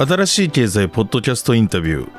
[0.00, 2.10] 新しい経済ポッドキャストインタビュー。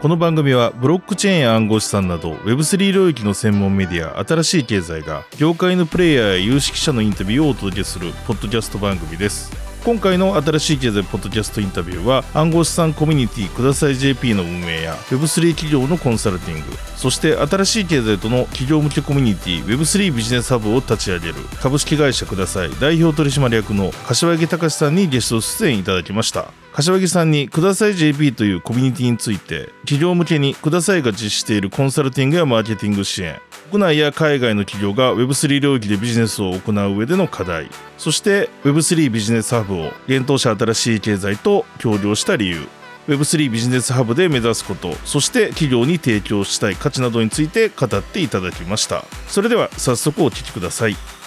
[0.00, 9.54] この番組はブロックチェーンや暗号資産など Web3 領域の専門メディア新しい経済が業界のプレイヤーや有識者のインタビューをお届けするポッドキャスト番組です。
[9.84, 26.67] 今回の新しい経済ポッドキャストインタビューは暗号資産コミュニティください JP の運営や Web3 企業のコンサルティングそして新しい経済との企業向けコミュニティ Web3 ビジネスハブを立ち上げる株式会社ください代表取締役の柏木隆さんにゲスト出演いただきました。
[26.78, 33.40] 柏木さんにください JP というコミュニティについて企業向けにくださいが実施しているコンサルティングやマーケティング支援。
[33.72, 37.68] 国内や海外の企業が Web3 領域でビジネスを行う上での課題。
[37.96, 42.68] そして Web3 ビジネスハブを現当社新しい経済と協業した理由。
[43.08, 44.92] Web3 ビジネスハブで目指すこと。
[45.04, 49.04] そして企業に提供したい価値などについて語っていただきました。
[49.26, 51.17] それでは早速お聞きください。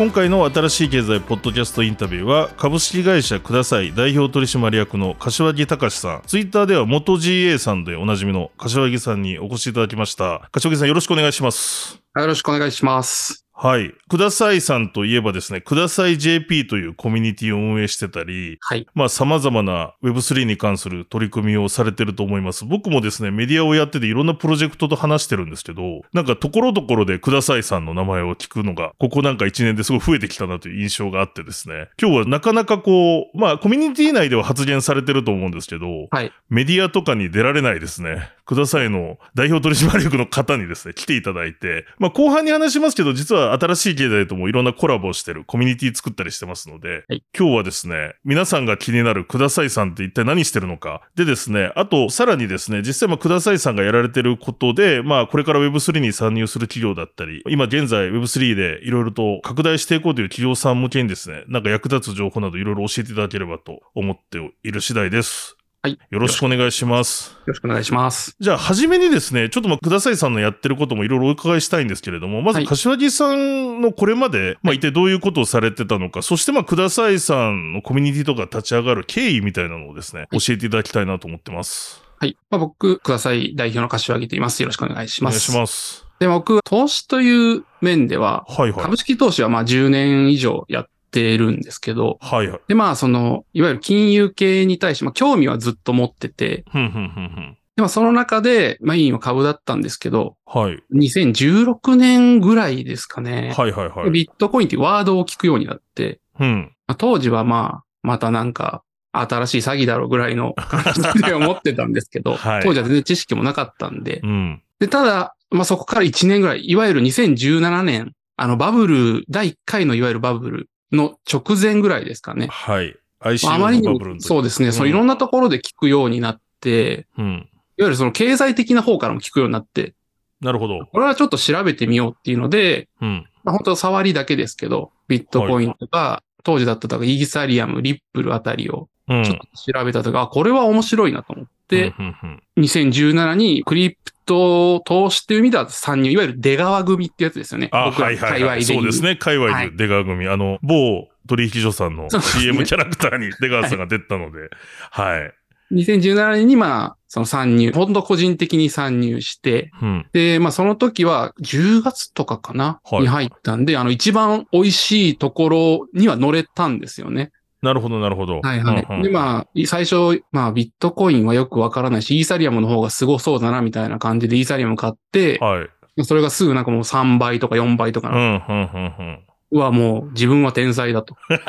[0.00, 6.22] 今回の新しい経済ポッドキャストインタビューは株式会社ください代表取締役の柏木隆さん。
[6.26, 10.48] ツイッターでは元 GA さんでおなじみの柏木さんにお越しいただきました。
[10.52, 12.00] 柏木さんよろしくお願いします。
[12.16, 13.44] よろしくお願いします。
[13.62, 13.92] はい。
[14.08, 18.86] くださいさんといえばですね、ください JP というコミュニティを運営してたり、はい。
[18.94, 22.64] まあ様々な Web3 に関する取り組みをされてると思います。
[22.64, 36.32] 僕もですね、メディアをやってていろんなプロジェクトと話してるんですけど、なんかところどころでくださいさんの名前を聞くのが、ここなんか1年ですごい増えてきたなという印象があってですね、今日はなかなかこう、まあコミュニティ内では発言されてると思うんですけど、はい。
[36.48, 38.30] メディアとかに出られないですね。
[38.46, 51.02] くださいの代表取締役の方にですね、来ていただいて、まあ後半に話しますけど、実は新しい経済ともいろんなコラボをしてるコミュニティ作ったりしてますので、はい今日はですね、皆さんが気になるくださいさんって一体何してるのか。
[51.14, 65.59] でですね、あとさらにですね、実際まあくださいさんがやられてることで、まあこれから Web3 に参入する企業だったり、今現在 Web3 でいろいろと拡大していこうという企業さん向けにですね、なんか役立つ情報などいろいろ教えていただければと思っている次第です。
[65.82, 65.98] はい。
[66.10, 67.30] よろしくお願いします。
[67.30, 68.36] よろしくお願いします。
[68.38, 82.02] じゃあ、はじめにですね、ちょっとまあ、くださいさんのやってることもいろいろお伺いしたいんですけれども、まず、はい柏木さんのこれまで、まあ、一体どういうことをされてたのか、そしてまあ、くださいさんのコミュニティとか立ち上がる経緯みたいなのをですね、教えていただきたいなと思ってます。
[82.18, 82.36] はい。
[82.50, 84.62] まあ、僕、ください代表の柏木と言います。
[84.62, 85.50] よろしくお願いします。
[85.50, 86.04] お願いします。
[86.18, 88.82] で、僕、投資という面では、はいはい。
[88.82, 92.60] 株式投資はまあ10年以上やってるんですけど、はいはい。
[92.68, 97.56] で、まあ、その、いわゆる金融系に対して、まあ、興味はずっと持ってて、ふんふんふんふん。
[97.76, 100.82] で、まあ、その中で、まあ、いいの株だったんですけど、はい。
[100.94, 103.54] 2016年ぐらいですかね。
[103.56, 104.10] はいはいはい。
[104.10, 106.74] ビットコインってワードを聞くようになって、うん。
[106.86, 108.82] まあ当時はまあ、またなんか、
[109.12, 110.84] 新しい詐欺だろうぐらいの 感
[111.16, 114.20] じで思ってたんですけど、はい当時は全然知識もなかったんで。
[114.22, 114.62] うん。
[114.78, 122.48] で、ただ、まあそこから1年ぐらい、いわゆる2017年、あのバブル、第1回のいわゆるバブルの直前ぐらいですかね。
[122.48, 122.96] はい。
[123.20, 127.48] ICO まああまりにもそうですね、そのいろんなところで聞くようになって、うん。
[127.76, 129.94] いわゆるその経済的な方からも聞くようになって、
[130.40, 130.86] なるほど。
[130.86, 133.28] これはちょっと調べてみようっていうので、うん。
[133.44, 139.24] まあ、本当触りだけですけど、ビットコインとか、当時だったとか、イーサリアム、リップルあたりをうん。
[139.24, 147.68] ちょっと調べたとか、あこれは面白いなと思って、うんうんうん2017にクリプト投資っていう意味では参入、いわゆる出川組ってやつですよね。
[147.72, 148.62] あ、はいはい、はい。
[148.62, 149.16] そうですね。
[149.16, 150.28] 界隈はいで出川組。
[150.28, 154.50] あの、某取引所さんの CM キャラクターに出川さんが出たので、
[154.90, 155.32] はい。
[155.72, 160.06] 2017年にまあ、その参入、ほんと個人的に参入して、うん。
[160.12, 167.32] で、まあその時は10月とかかな、はいに入ったんで、あの一番美味しいところには乗れたんですよね。
[167.62, 168.40] なるほど、なるほど。
[168.40, 168.86] はいはい。
[168.88, 176.04] うんうんで、まあ、最初、まあビットコインはよくわからないし、イーサリアムの方がすごそうだなみたいな感じでイーサリアム買って、はい。
[176.04, 181.16] それがすぐなんかもう3倍とか4倍とかうん、な、うん、うん、うわ、もう自分は天才だと。
[181.28, 181.40] うん。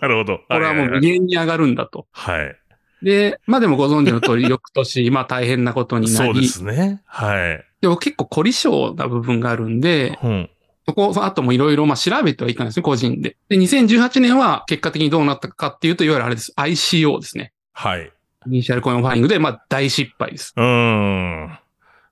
[0.00, 0.38] なるほど。
[0.48, 2.06] これはもう無限に上がるんだと。
[2.12, 2.56] はい。
[3.02, 7.02] で、まあでもご存知の通り、 翌年、まあ大変なことになそうでり、すね。
[7.06, 7.64] はい。
[7.80, 10.50] でも結構凝り性な部分があるんで、うん。
[10.88, 13.36] そこ、その後もいろいろまあ調べてはいかないですね、個人で。
[13.50, 16.54] で、2018年は結果的にどうなったかっていうと、いわゆるあれです。
[16.56, 17.52] ICO ですね。
[17.74, 18.10] はい。
[18.46, 20.54] イニシャルコインオファリングで、まあ大失敗です。
[20.56, 21.58] うーん。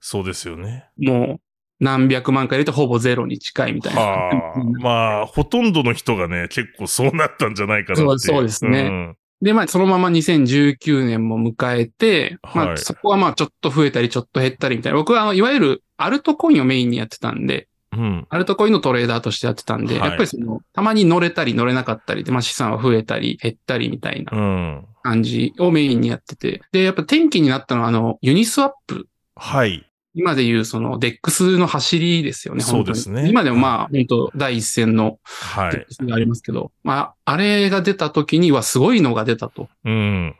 [0.00, 0.84] そうですよね。
[0.99, 1.40] もう
[1.81, 4.00] 何百万回入れてほぼゼロに近いみたいな。
[4.00, 4.58] はあ。
[4.81, 7.96] まあ、ほとんどの人がね、結構そうなったんじゃないかな。
[7.96, 14.99] そうそうですねで、まあ、そのまま2019年も迎えて、まあ、はいそこはまあ、ちょっと増えたり、ちょっと減ったりみたいな。
[14.99, 18.02] 僕は、あの、いわゆる、アルトコインをメインにやってたんで、うん。
[18.02, 18.26] うん。
[18.28, 24.87] アルトコインのトレーダーとしてやってたんで、はいやっぱりその、たまに乗れたり乗れなかったりで、まあ、資産は増えたり減ったりみたいなうん。
[25.02, 26.62] 感じをメインにやってて。
[26.72, 29.87] で、やっぱ転機になったのは、あの、ユニスワップはい。
[30.19, 32.62] 今でいうその DEX の走りですよね。
[32.62, 35.72] そうですね今でもまあ、本当第一線のはい。
[35.72, 39.69] DEX がありますけど、まあ、あれが出た時にはすごいのが出たと。
[39.84, 40.34] うん。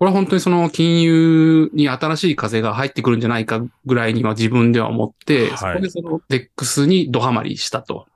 [0.00, 8.06] これは本当にその金融に新しい風が入ってくるんじゃないかぐらいには自分では思って、はいそこでその DEX にドハマりしたと。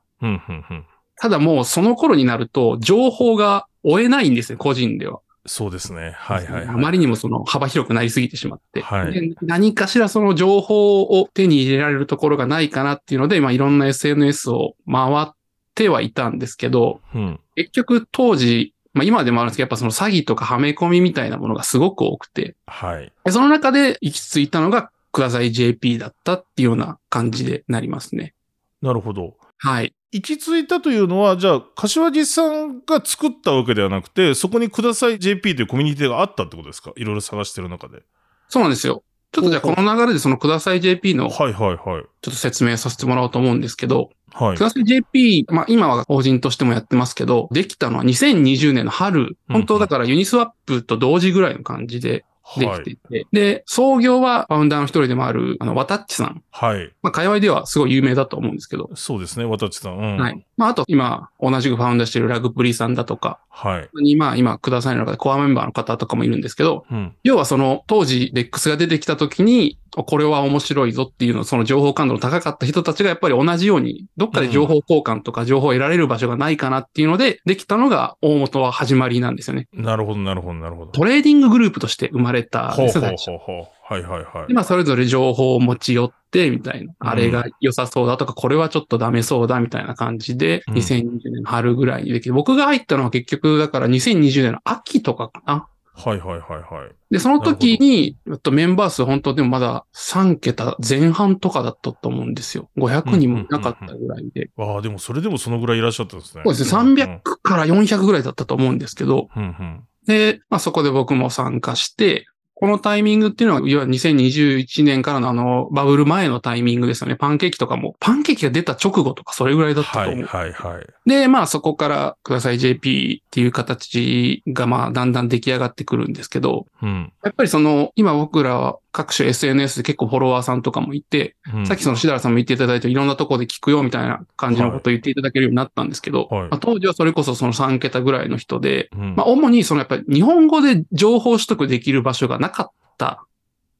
[1.20, 5.20] ただもうその頃になると情報が追えないんですよ、個人では。
[5.44, 6.12] そうですね。
[6.16, 6.82] はい、はい、あはい。
[6.82, 8.80] まりにもその幅広くなりすぎてしまって。
[8.80, 15.34] はいで何かしらその情報を手に入れられるところがないかなっていうので、まあいろんな SNS を回っ
[15.74, 17.40] てはいたんですけど、うん。
[17.56, 23.12] 結局当時、まあ今でもあるんですけど、やっぱその詐欺とかはめ込みみたいなものがすごく多くて、はい。
[23.24, 28.34] でその中で行き着いたのがください JP だったっていうような感じでなりますね。
[28.80, 29.36] なるほど。
[29.58, 29.94] はい。
[30.12, 36.92] 行き着いたというのは、じゃあ、柏木さんが作ったわけではなくて、そこにください JP というコミュニティがあったってことですか？
[36.96, 38.02] いろいろ探してる中で。
[38.48, 39.02] そうなんですよ。
[39.34, 42.02] ちょっとじゃあこの流れでそのください JP のちょはいはいはい。
[42.02, 44.60] っと説明させてもらおうと思うんですけど、はいく。
[44.60, 52.24] ださい JP、まあ今は法人としてもやってますけど、できたのは2020年の春、本当だからユニスワップと同時ぐらいの感じで
[52.58, 52.82] ではい。
[52.82, 56.42] きていて、で、創業はファウンダーの一人でもある、あの、ワタッチさん。
[56.50, 56.92] はい。
[57.02, 59.96] まあ、界隈ではすごい有名だと思うんですけど、そうですね、ワタッチさん。
[59.96, 60.16] うん。
[60.18, 60.46] はい。
[60.56, 63.88] まあ、あと今、同じくファウンダーしているラグプリさんだとか、はい。
[64.02, 67.14] に、まあ、今、 Kudasai の中でコアメンバーの方とかもいるんですけど、うん。
[67.24, 79.68] 要はその、当時、 DEX が出てきた時に、これは面白いぞっていうのを、その情報感度の高かった人たちがやっぱり同じように、どっかで情報交換とか情報を得られる場所がないかなっていうので、できたのが大元は始まりなんですよね。
[79.72, 80.90] なるほど、なるほど、なるほど。
[80.90, 83.30] トレーディンググループとして生まれたんほうほうです。
[83.30, 84.48] はいはいはい。
[84.48, 86.92] で、まあ、それぞれ情報を持ち寄って、みたいな。
[87.00, 95.68] うんあれが良さそうだとか、これはちょっとダメそうだ、みたいな感じで、うん2020年の春ぐらいにできて、僕が入ったのは結局、だから2020年の秋とかかな。
[95.96, 96.94] はいはいはいはい。
[97.10, 102.68] で、その時に、えっとメンバー数本当でもまだ3桁前半とかだったと思うんですよ。
[102.76, 104.50] 500人もいなかったぐらいで。
[104.56, 106.42] わあ、でもそれでもそのぐらいいらっしゃったんですね。
[106.44, 106.80] そうですね。
[106.80, 109.42] 300から400ぐらいだったと思うんですけど、うん。
[109.42, 109.84] うんうん。
[110.06, 117.16] で、まあそこで僕も参加して、このタイミングっていうのは、いわゆる2021年からのあの、バブル前のタイミングですよね。
[117.16, 120.24] パンケーキとかも、パンケーキが出た直後とかそれぐらいだったと思う。
[120.24, 120.86] はいはいはい。
[121.04, 127.12] で、まあそこからください JP っていう形がまあだんだん出来上がってくるんですけど、うん。
[127.24, 131.66] やっぱりその、今僕らは各種 SNS で結構フォロワーさんとかもいて、うん。
[131.66, 136.48] さっきそのしだらさんも言っていただいていろんなところで聞くよみたいな感じのことを言っていただけるようになったんですけど、はい。
[136.48, 139.16] まあ、当時はそれこそその3桁ぐらいの人で、うん。
[139.16, 143.26] まあ主にそのやっぱり日本語で情報取得できる場所がなかった。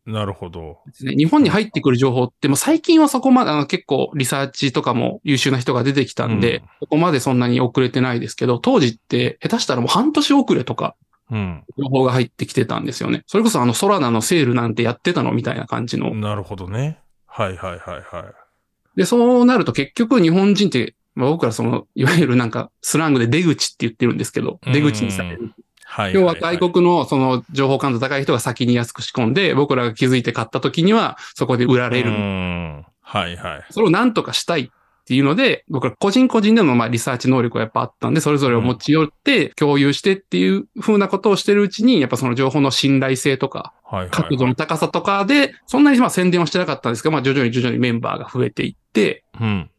[0.04, 0.80] なるほど。
[0.86, 1.14] ですね。
[1.14, 6.64] 日本に入ってくる情報って、もう最近はそこまであの結構リサーチとかも優秀な人が出てきたんで、うん。
[6.80, 10.96] そこまでそんなに遅れてないですけど、当時って下手したらもう半年遅れとか
[11.30, 11.64] うん。
[11.78, 13.24] 情報が入ってきてたんですよね。
[13.26, 16.14] それこそあのソラナのセールなんてやってたのみたいな感じの。
[16.14, 16.98] なるほどね。
[17.26, 18.96] はいはいはいはい。
[18.96, 25.52] で、そうなると結局日本人って、まあ、僕らその、いわゆるなんかスラングで出口って言ってるんですけど、出口にされる。
[25.84, 26.14] はい。
[26.14, 32.10] 要は外国のその情報感度高い人が先に安く仕込んで、僕らが気づいて買った時にはそこで売られうる。
[32.10, 32.84] ん。
[33.00, 33.66] はいはい。
[33.70, 34.70] それを何とかしたい
[35.04, 43.74] っていうので、僕ら個人個人でのまあリサーチ能力がやっぱあったんで、それぞれを持ち寄って共有してっていう風なことをしてるうちに、やっぱその情報の信頼性とか。
[44.10, 49.70] 角度の高さとかで、そんなにまあ宣伝をしてなかったんですけど、まあ徐々に徐々にメンバーが増えていって、うん。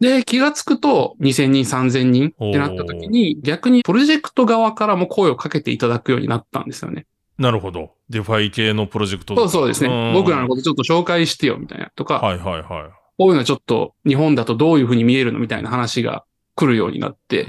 [0.00, 7.06] で、気がつくと2000人、3000人ってなった時に、逆にプロジェクト側からも声をかけていただくようになったんですよね。
[7.38, 7.92] なるほど。
[8.08, 10.12] DeFi 系のプロジェクトそうそうですね。
[10.12, 12.99] ん僕らのことちょっと紹介してよみたいなとか、はいはいはい。
[13.20, 16.24] こういうのちょっと日本だとどういうふうに見えるのみたいな話が
[16.54, 17.46] 来るようになって。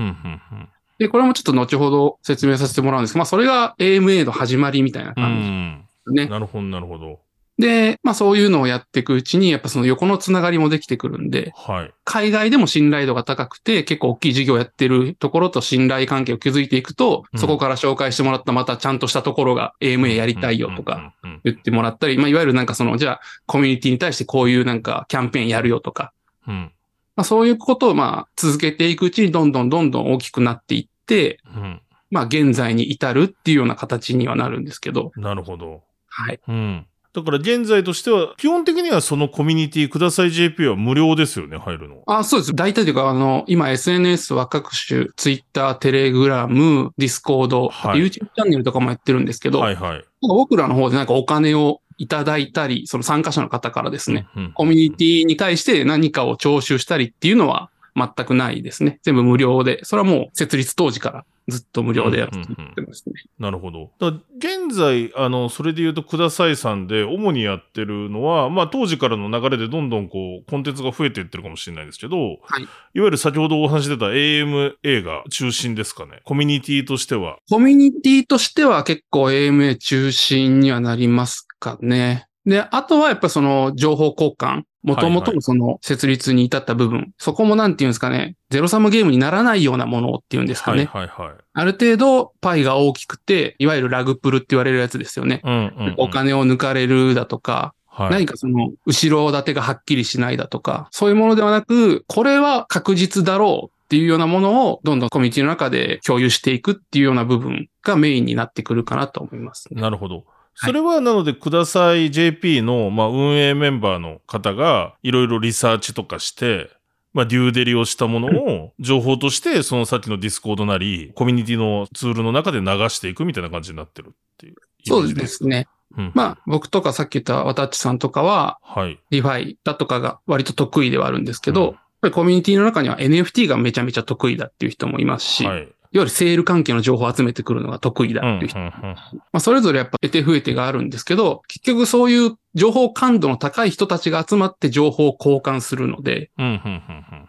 [1.00, 5.86] で、これもちょっと後ほど説明させてもらうんですけど、まあそれが AMA の始まりみたいなう感ん。
[6.08, 6.26] じね。
[6.26, 7.22] なるほどなるほど。
[7.62, 11.94] で、まあそういうのをやっていくうちに、やっぱその横のつながりもできてくるんで、はい。
[12.04, 21.14] 海外でも信頼度が高くて、結構大きい事業をやってるところと信頼関係を築いていくと、うんそこから紹介してもらったまたちゃんとしたところが AMA やりたいよとか
[21.44, 26.14] 言ってもらったり、まあいわゆるなんかその、じゃあコミュニティに対してこういうなんかキャンペーンやるよとか、
[26.48, 26.72] うん。
[27.16, 31.82] まあそういうことをまあ続けていくうちにどんどんどんどん大きくなっていって、うん。
[32.10, 35.84] まあ現在に至るっていうような形にはなるんですけど、なるほど。
[36.08, 36.40] はい。
[36.48, 36.86] うん。
[37.14, 42.04] だから現在としては、基本的にはそのコミュニティください JP は無料ですよね、入るの。
[42.08, 42.56] あ、そうです。
[42.56, 50.06] 大体というか、あの、今 SNS は各種、Twitter、Telegram、Discord、はい YouTube チャンネルとかもやってるんですけど、はいはい。
[50.22, 54.52] 僕らの方でなんかお金をいただいたり、その参加者の方からですね、うん。
[54.54, 59.00] コミュニティに対して何かを徴収したりっていうのは全くないですね。
[59.04, 59.84] 全部無料で。
[59.84, 62.38] それはもう設立当時からずっと無料でやって
[62.82, 63.16] ますね。
[63.38, 63.92] なるほど。
[64.00, 76.22] だ現在、あの、それで言うと、くださいさんで主にやってるのは、まあ当時からの流れでどんどんこう、コンテンツが増えていってるかもしれないですけど、はい、いわゆる先ほどお話してた AMA が中心ですかね。
[76.24, 77.38] コミュニティとしては。
[77.50, 82.26] コミュニティとしては結構 AMA 中心にはなりますかね。
[82.46, 84.64] で、あとはやっぱその情報交換。
[84.84, 90.86] もともとその設立に至った部分、はいはい、そこもなんていうんですかね、ゼロサムゲームにならないようなものっていうんですかね。
[90.86, 91.36] はいはいはい。
[91.54, 95.42] ある程度パイが大きくて、いわゆるラグプルって言われるやつですよね。
[95.44, 110.24] うんうんうん、お金を抜かれるだとか、はい、何かその、後ろ盾がはっきりしないだとか、そういうものではなく、これは確実だろうっていうようなものを、どんどんコミュニティの中で共有していくっていうような部分がメインになってくるかなと思います、ね、なるほど。
[110.56, 116.70] それはなので、 Kudasai JP の、まあ、運営メンバーの方が、いろいろリサーチとかして、
[117.14, 124.56] まあ、デューデリをしたものを、 情報として、そのさっきの Discord なり、コミュニティのツールの中で流していくみたいな感じになってるっていう。
[124.86, 125.68] そうですね。
[125.98, 129.00] うん、まあ、僕とかさっき言ったわたっちさんとかは、はい。
[129.10, 135.68] リファイだとかが割と得意ではあるんですけど、うん、やっぱりコミュニティの中には NFT がめちゃめちゃ得意だっていう人もいますし、はい。
[135.94, 138.58] いわゆるセール関係の情報を集めてくるのが得意だっていう人。
[138.60, 138.96] ま
[139.34, 146.32] あ、それぞれやっぱ得手不得手があるんですけど、結局そういう情報感度の高い人たちが集まって情報を交換するので、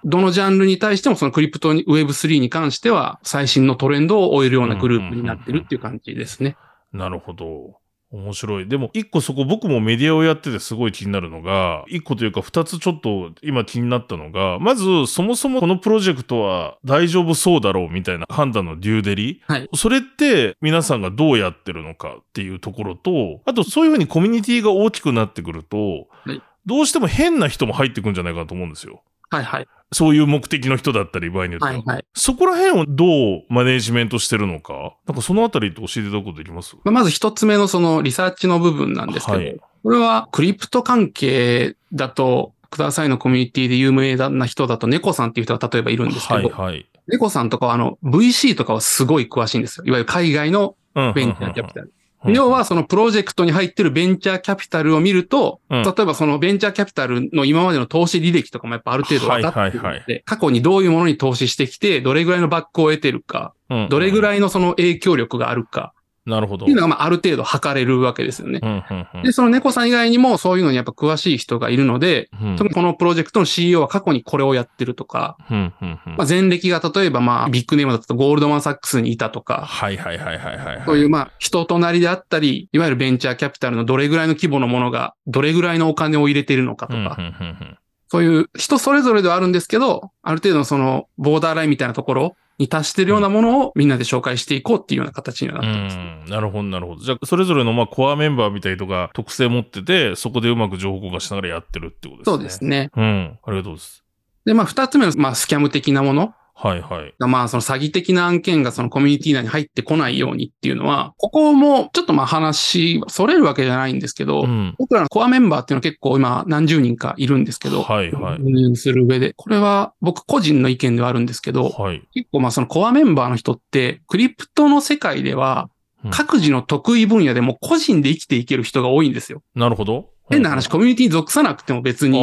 [0.04, 6.56] どのジャンルに対してもそのクリプト Web3 に関しては最新のトレンドを追えるようなグループになってるっていう感じですね。
[6.92, 7.81] なるほど。
[8.12, 8.68] 面白い。
[8.68, 19.42] でも、一個そこ僕もメディアをやっててすごい気になるのが、一個というか二つちょっと今気になったのが、まず、そもそもこのプロジェクトは大丈夫そうだろうみたいな判断のデューデリ。
[19.46, 19.68] はい。
[19.74, 29.02] それって皆さんがどうやってるのかっていうところと、あとそういうふうにコミュニティが大きくなってくると、はい、どうしても変な人も入ってくんじゃないかと思うんですよ。
[29.36, 29.66] はいはい。
[29.94, 31.72] そういう目的の人だったり、場合によっては。
[31.72, 32.04] はいはい。
[32.14, 36.76] そこら辺をどうマネージメントしてるのか、なんかそのあたりって教えていただくことできます？
[36.84, 46.86] まず一つ目のそのリサーチの部分なんですけど、はい、これはクリプト関係だと、くださいのコミュニティで有名な人だと、猫さんっていう人が例えばいるんですけど、はいはい。
[47.06, 49.84] 猫さんとかはあの VC とかはすごい詳しいんですよ。
[49.84, 51.92] いわゆる海外のベンチャーキャピタル。
[52.26, 66.66] 要はそのプロジェクトに入ってるベンチャーキャピタルを見ると、うん、例えばそのベンチャーキャピタルの今までの投資履歴とかもやっぱある程度分かってるので、はいはいはい、過去にどういうものに投資してきて、どれぐらいのバックを得てるか、うん、どれぐらいのその影響力があるか、なるほど。
[66.66, 68.60] っていうのが、まあ、ある程度測れるわけですよね。
[68.62, 80.82] うんうんうん、で、その猫さん以外にもそういうのにやっぱ詳しい人がいるので、うん、特にこのプロジェクトの CEO は過去にこれをやってるとか、うんうんうん、まあ、前歴が例えばまあ、ビッグネームだとゴールドマンサックスにいたとか、はいはいはいはいはい、はい。
[80.86, 87.78] そういうまあ、人となりであったり、いわゆるベンチャーキャピタルのどれぐらいの規模のものが、どれぐらいのお金を入れているのかとか、うんうんうんうん
[88.12, 95.96] そういう人それぞれではあるんですけど、ある程度のそのボーダーラインみたいなところに達してるようなものをみんなで紹介していこうっていうような形にはなってます。
[95.96, 97.02] うんなるほど、なるほど。
[97.02, 102.24] じゃあ、それぞれのまあコアメンバーみたいとか特性持ってて、そこでうまく情報交換しながらやってるってことですね。
[102.24, 102.90] そうですね。
[102.96, 103.38] うん。
[103.44, 104.04] ありがとうございます。
[104.44, 106.34] で、まあ、二つ目の、まあ、スキャム的なもの。
[106.54, 107.14] はいはい。
[107.18, 118.38] まあ、その詐欺的な案件がそのコミュニティ内に入ってこないようにっていうのは、ここもちょっとまあ話、それるわけじゃないんですけど、うん、僕らのコアメンバーっていうのは結構今何十人かいるんですけど、はいはい。
[118.38, 119.32] 運営する上で。
[119.36, 122.02] これは僕個人の意見ではあるんですけど、はい。
[122.14, 125.68] 結構まあそのコアメンバーの人って、クリプトの世界では、
[126.10, 129.42] 各自の得意分野でも個人で生きていける人が多いんですよ。
[129.54, 130.10] なるほど。
[130.30, 132.20] 変な話、コミュニティに属さなくても別に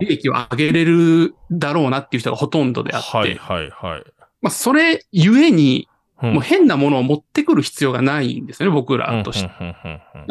[0.00, 3.08] 利益を上げれるだろうなっていう人がほとんどであって。
[3.16, 4.04] はいはいはい。
[4.42, 5.88] まあ、それゆえに、
[6.20, 9.50] もう変なものを持ってくる必要がないんですよね、僕らとして。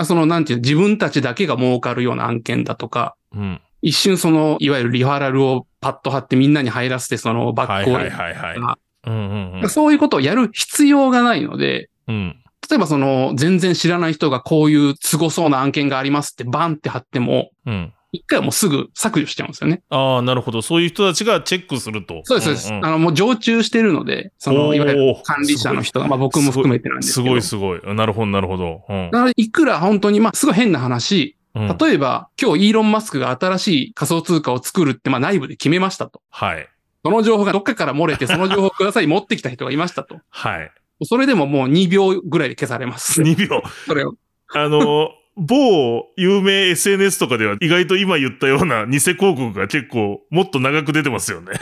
[0.06, 7.94] その、なんていう自分たちだけが儲かるような案件だとか、うん、一瞬その、いわゆるリファラルをパッと貼ってみんなに入らせて、そのバックを。
[7.94, 19.82] はいはいはい、はい、そういうことをやる必要がないので、うん、例えばその、全然知らない人がこういう凄そうな案件がありますってバンって貼っても、うん一回はもうすぐ削除しちゃうんですよね。
[19.90, 20.62] ああ、なるほど。
[20.62, 22.22] そういう人たちがチェックすると。
[22.26, 22.70] そうです、そうです。
[22.70, 27.26] うんうん、あの、もう常駐してるので、その、いわゆる管理者の人が、まあ僕も含めてなんですけど。
[27.26, 27.96] すごい、すごい。
[27.96, 28.84] なるほど、なるほど。
[28.88, 36.22] うん、だから、いくら本当に、まあ、すごい変な話、例えば、今日イーロン・マスクが新しい仮想通貨を作るって、まあ内部で決めましたと。
[36.30, 36.68] はい。
[37.04, 40.20] その情報がどっかから漏れて、その情報ください持ってきた人がいましたと。
[40.30, 40.72] はい。
[41.02, 43.22] それでももう2秒ぐらいで消されます。
[43.24, 44.16] 2秒それを。
[44.56, 51.54] あの、某有名 SNS とかでは意外と今言ったような偽広告が結構もっと長く出てますよね。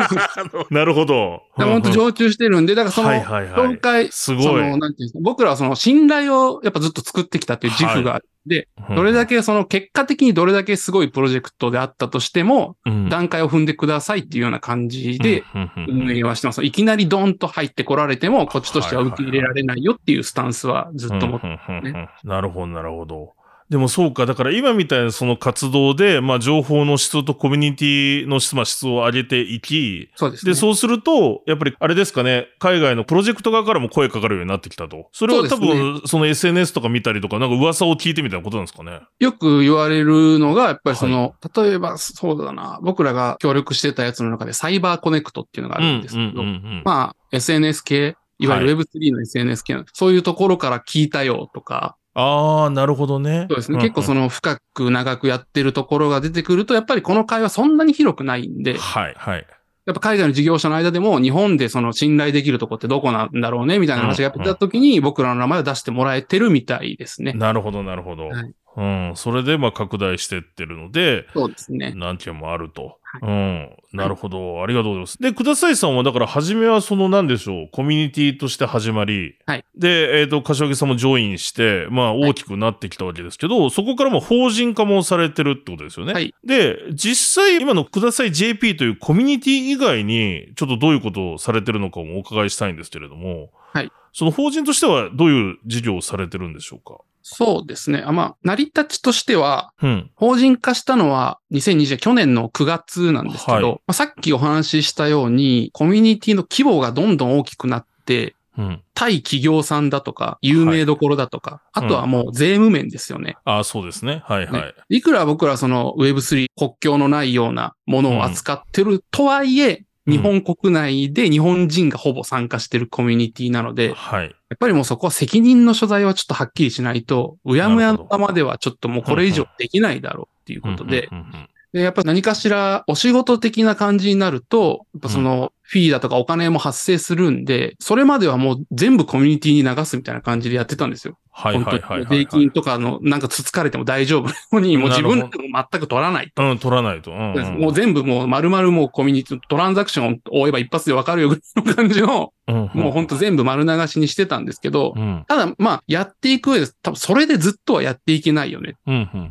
[0.70, 1.42] なるほど。
[1.52, 4.44] 本当常駐してるんで、だからその、はいはいはい、回、すごい。
[4.44, 13.08] その、なんていうんですか、僕らはその信頼をやっぱずっと作ってきたっていう自負がで、どれだけその結果的にどれだけすごいプロジェクトであったとしても、うん。
[13.08, 15.44] 段階を踏んでくださいっていうような感じで、
[15.88, 16.64] 運営はしてます。
[16.64, 22.08] いきなりドンと入ってこられても、こっちとしては受け入れられないよっていうスタンスはずっと持って、うんうんうんうん。
[22.24, 23.34] なるほど、なるほど。
[23.72, 30.52] でもそうか、だから今みたいなその活動で、まあ情報の質とコミュニティの質、まあ質を上げていき、そうですね。
[30.52, 35.08] で、そうすると、やっぱりあれですかね、海外のプロジェクト側からも声かかるようになってきたと。
[35.12, 39.00] それは多分、その SNS とか見たりとか、なんか噂を聞いてみたいなことなんですかね。
[39.18, 53.46] よく言われるのが、やっぱりその、例えばそうだな、僕らが協力してたやつの中でサイバーコネクトっていうのがあるんですけど、んまあ SNS 系、いわゆる Web3 の SNS 系の、そういうところから聞いたよとか、ああ、なるほどね。
[53.48, 53.78] そうですね。
[53.78, 59.46] ん結構その深く長くやってるところが出てくると、やっぱりこの会話そんなに広くないんで、はい、はい。
[59.84, 67.32] やっぱ海外の事業者の間でも日本でその信頼できるとこってどこなんだろうねみたいな話がやってた時に僕らの名前を出してもらえてるみたいですね。
[67.32, 68.28] なるほど、なるほど。
[68.28, 69.12] はいうん。
[69.16, 71.92] それで、まあ、拡大してってるので、そうですね。
[71.94, 72.98] なんていうのもあると。
[73.20, 73.76] はうん。
[73.92, 74.62] なるほど。
[74.62, 75.18] ありがとうございます。
[75.18, 86.12] で、くださいさんは、だから、初めはその、なんでしょう、コミュニティとして始まり、はいで、えっ、と、柏木さんもジョインして、まあ、大きくなってきたわけですけど、そこからも法人化もされてるってことですよね。
[86.14, 93.90] はいで、実際、今のください JP というコミュニティ以外に、ちょっとどういうことをされてるのかもお伺いしたいんですけれども、はい。
[94.12, 97.00] その法人としては、どういう事業をされてるんでしょうか？
[97.22, 98.02] そうですね。
[98.04, 100.10] あまあ、成り立ちとしては、うん。
[100.14, 108.82] 法人化したのは2020去年の9月なんですけど、はいまあ、さっきお話ししたように、コミュニティの規模がどんどん大きくなって、うん。
[108.92, 113.36] 対企業さんだとか、有名どころだとか、あとはもう税務面ですよね。
[113.44, 114.22] ああ、そうですね。
[114.26, 114.96] はいはい。
[114.96, 124.26] いくら僕らその Web3 国境のないようなものを扱ってるとはいえ、うん日本国内で日本人がほぼ参加してるコミュニティなので、やはい。
[124.26, 141.18] っぱりもうそこは責任の所在はちょっとはっきりしないと、うやむやのままではちょっともうこれ以上できないだろうっていうことで、うんうんうんうんで、やっぱり何かしらお仕事的な感じになると、やっぱそのフィーだとかお金も発生するんで、それまではもう全部コミュニティに流すみたいな感じでやってたんですよ。
[141.30, 142.18] はいはいはいはいはい。
[142.18, 145.30] 税金とかのなんかつつかれても大丈夫なのに、もう自分でも
[145.70, 146.30] 全く取らない。
[146.36, 147.10] うん、取らないと。
[147.10, 155.24] うんうんもう全部もう丸々もうコミュニティ、トランザクションを追えば一発でわかるよぐらいの感じの、うんもうほんと全部丸流しにしてたんですけど、うん。
[155.28, 158.76] ただまあやっていく上で多分それでずっとはやっていけないよね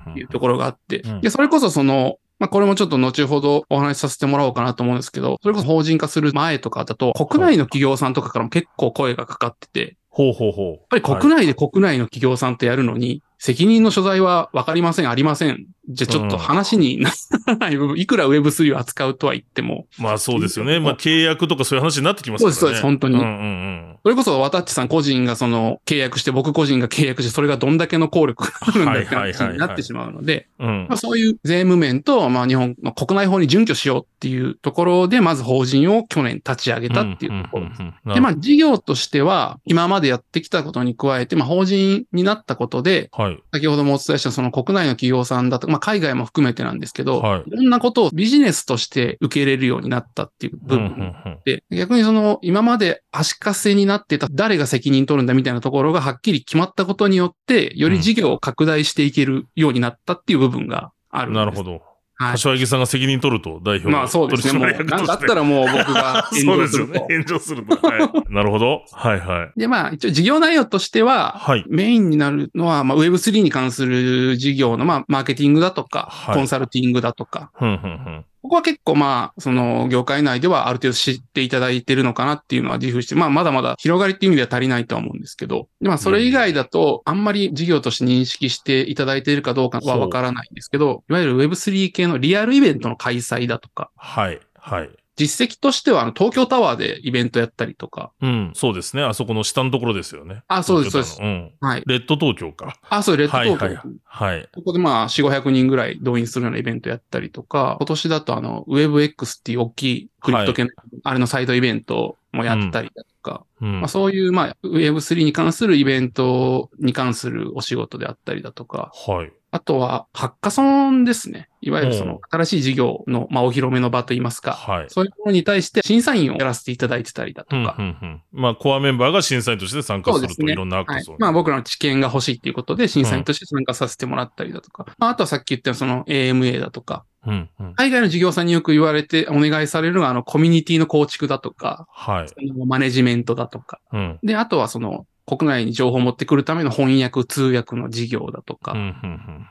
[0.10, 10.66] っていうところがあってうん、で、それこそその、まあこれもちょっと後ほどお話しさせてもらおうかなと思うんですけど、それこそ法人化する前とかだと、国内の企業さんとかからも結構声がかかってて、ほうほうほう。
[10.68, 15.66] やっやっぱり国内で国内の企業さんとやるのに、責任の所在は分かりません、ありません。
[15.90, 17.12] じゃあちょっと話にな
[17.48, 20.80] らない部分、いくら Web3 を扱うとは言っても、まあそうですよね。
[20.80, 22.50] まあ契約とかそういう話になってきますからね。
[22.50, 23.98] そうですそうです本当にうんうんうん。
[24.04, 30.48] それこそわたっちさん個人がその契約して、僕個人が契約して、それがどんだけの効力があるんだって話になってしまうので、
[30.96, 37.82] そういう税務面と、まあ日本の国内法に準拠しようっていうところで、まず法人を去年立ち上げたっていうところです。
[38.14, 43.40] で、まあ事業としては、今までやってきたことに加えて、まあ法人になったことで、はい。
[43.52, 61.46] 先ほどもお伝えしたその国内の企業さんだとか、まあ海外も含めてなんですけど、はいいろんなことをビジネスとして受け入れるようになったっていう部うん分うんうんで、逆にその、今まで足かせになってた誰が責任取るんだみたいなところがはっきり決まったことによって、より事業を拡大していけるようになったっていう部分があるんです。
[61.46, 61.91] なるほど。
[62.22, 62.32] はい。
[62.34, 64.60] 柏木さんが責任取ると、代表まあそうですね。
[64.60, 66.94] もう、なんかあったらもう僕がて炎上すると。
[66.94, 67.08] そうですよね。
[67.10, 67.88] 炎上すると。
[67.88, 68.12] はい。
[68.30, 68.84] なるほど。
[68.92, 69.60] はいはい。
[69.60, 71.66] で、まあ一応事業内容としては、はい。
[71.68, 78.26] メインになるのは、まあ Web3 に関する事業の、まあマーケティングだとか、はいコンサルティングだとか、ふんふんふん。
[78.42, 94.40] ここは結構まあ、その業界内ではある程度知っていただいてるのかなっていうのは自負して、まあまだまだ広がりっていう意味では足りないとは思うんですけど、でまあそれ以外だとあんまり事業として認識していただいているかどうかはわからないんですけど、いわゆる Web3 系のリアルイベントの開催だとか、はい。
[94.56, 94.90] はい。
[95.16, 98.52] 実績としてはあの東京タワーでイベントやったりとか、うん。
[98.56, 99.04] そうですね。
[99.04, 100.44] あそこの下のところですよね。
[100.48, 101.52] あそうです東京タワーのうん。
[101.60, 101.84] はい。
[101.86, 102.78] レッド東京か。
[102.90, 103.66] あ、そう、レッド東京。
[103.66, 104.50] はいはいはい。
[104.54, 110.70] ここでまあ、4、500人ぐらい動員するようなイベントやったりとか、今年だとあの、WebX っていう大きいクリプト系の、
[111.04, 119.32] あれのサイドイベントもやったりだとか、うんまあ、そういうまあ、Web3 に関するイベントに関するお仕事であったりだとか、はい。
[119.54, 121.50] あとは、ハッカソンですね。
[121.60, 124.86] いわゆるそうんの、新しい事業の、まあ、お披露目の場といいますか、はい。
[124.90, 128.22] そういうものに対して審査員をやらせていただいてたりだとうんか、うんうん。
[128.32, 131.18] まあ、コアメンバーが審査員として参加すると、いろんなアクはいション。
[131.20, 137.74] まあ僕らの知見が欲しいっていうことで審査員として参加させてもらったりだとか、まああとはさっき言ったその AMA だとか、うんうん。
[137.76, 142.30] 海外の事業さんによく言われてお願いされるのがあのコミュニティの構築だとか、はい。
[142.30, 144.20] そのマネジメントだとか、うん。
[144.24, 148.92] で、あとはその国内に情報を持ってくるための翻訳、通訳の事業だとか、うんうんうん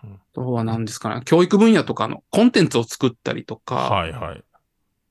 [0.04, 4.44] うんあとは何ですかね、教育分野とかのコンテンツを作ったりとか、はいはい。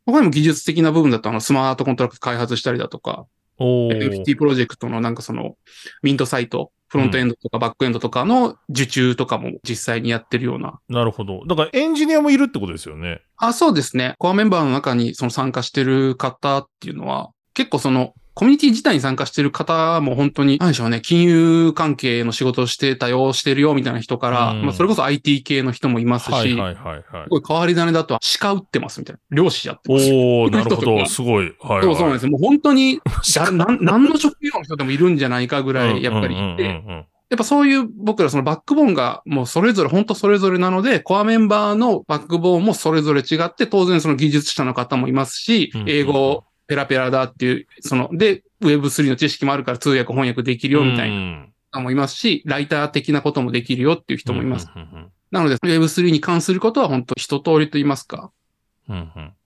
[0.06, 3.26] 他にも技術的な部分だとあのスマートコントラクト開発したりだとか、
[3.60, 5.56] NFT プロジェクトのなんかその
[6.02, 10.80] ミントサイト、フロントエンドとかバックエンドとかの受注とかも実際にやってるような。
[10.90, 11.46] なるほど。
[11.46, 13.22] だからエンジニアもいるってことですよね。
[13.38, 14.16] あ、そうですね。
[14.18, 27.30] コアメンバーの中にその参加してる方っていうのは、結構そのコミュニティ自体に参加してる方も本当に、何でしょうね、金融関係の仕事をしてたよ、してるよ、みたいな人から、うんまあそれこそ IT 系の人もいますし、はいはいはいはいす。
[27.32, 29.36] ごい変わり種だとは鹿売ってますみたいな。
[29.36, 30.06] 漁師やってます。
[30.06, 31.06] おー、なるほど。
[31.06, 31.54] すごい。
[31.60, 31.84] はい、はい。
[31.84, 32.32] そうそうなんですよ。
[32.32, 33.02] もう本当に、
[33.36, 54.70] 誰なん何の職業の人でもいるんじゃないかぐらい、やっぱりいて、うんうんうんうんやっぱそういう僕らそのバックボーンがもうそれぞれ、本当それぞれなので、コアメンバーのバックボーンもそれぞれ違って、当然その技術者の方もいますしうん、英語ペラペラだっていう、その、で、Web3 の知識もあるから通訳翻訳できるよみたいなな方もいますし、ライター的なこともできるよっていう人もいます。。
[55.32, 58.32] なので Web3 に関することは本当一通りと言いますか、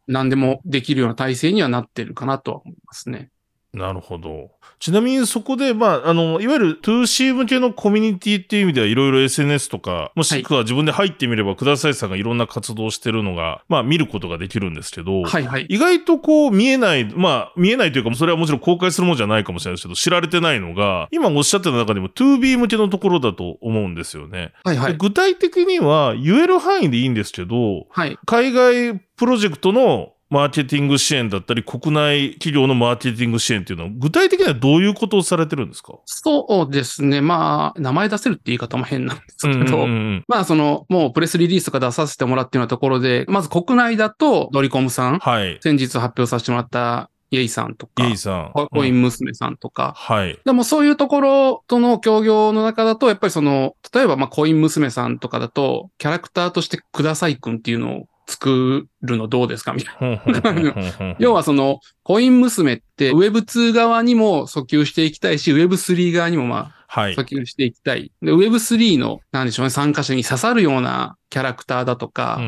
[0.07, 3.29] 何でもできるような体制にはなってるかなとは思いますね。
[3.73, 4.51] なるほど。
[4.79, 15.65] ちなみにそこで、まあ、あの、いわゆる 2C 向けのコミュニティっていう意味ではいろいろ SNS とか、もしくは自分で入ってみれば、くださいさんがいろんな活動をしてるのが、まあ見ることができるんですけど、はいはい。
[15.69, 24.51] 意外とこう見えない、まあ見えないというか、それはもちろん公開するものじゃないかもしれないですけど、知られてないのが、今おっしゃってた中でも 2B 向けのところだと思うんですよね。
[24.63, 24.91] はいはい。
[24.91, 28.19] で具体的には言える範囲でいいんですけど、はい。
[28.25, 35.93] 海外プロジェクトのマーケティング支援だったり、国内企業のマーケティング支援っていうのは、具体的にはどういうことをされてるんですか？
[36.05, 37.21] そうですね。
[37.21, 39.83] まあ、名前出せるって言い方も変なんですけど、うんうんう
[40.15, 45.59] んまあ、その、もうプレスリリースとか出させてもらってるようなところで、まず国内だと、ドリコムさん、はい。
[45.61, 48.51] 先日発表させてもらったイエイさんとかゲイ、さん。
[48.53, 50.39] コイうんン娘さんとか、はい。
[50.45, 59.73] でもそういうところとの協業の中だと、やっぱりその、例えばまあコイン娘さんとかだと、キャラクターとしてくださいくんっていうのを作るのどうですか？
[59.73, 61.15] みたいな。
[61.19, 67.15] 要はその、コイン娘って Web2 側にも訴求していきたいし、Web3 側にもまあ、はい。
[67.15, 68.11] 訴求していきたい。
[68.21, 72.39] で、Web3 の、なんでしょうね、参加者に刺さるようなキャラクターだとか、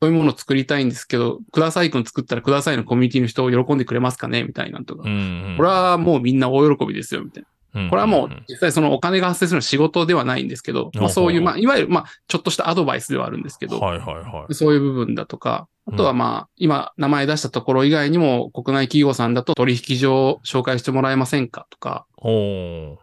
[0.00, 4.42] そういうものを作りたいんですけど、くださいくん作ったらくださいのコミュニティの人を喜んでくれますかね？
[4.44, 5.02] みたいなのとか。
[5.02, 7.48] これはもうみんな大喜びですよ、みたいな。
[7.74, 7.88] うん。
[7.90, 14.54] これはもう実際そのお金が発生するのは仕事ではないんですけど、まあそういう、まあいわゆるまあちょっとしたアドバイスではあるんですけど、はいはいはい。
[14.54, 22.06] そういう部分だとか、あとはまあ今名前出したところ以外にも国内企業さんだと取引所紹介してもらえませんかとか、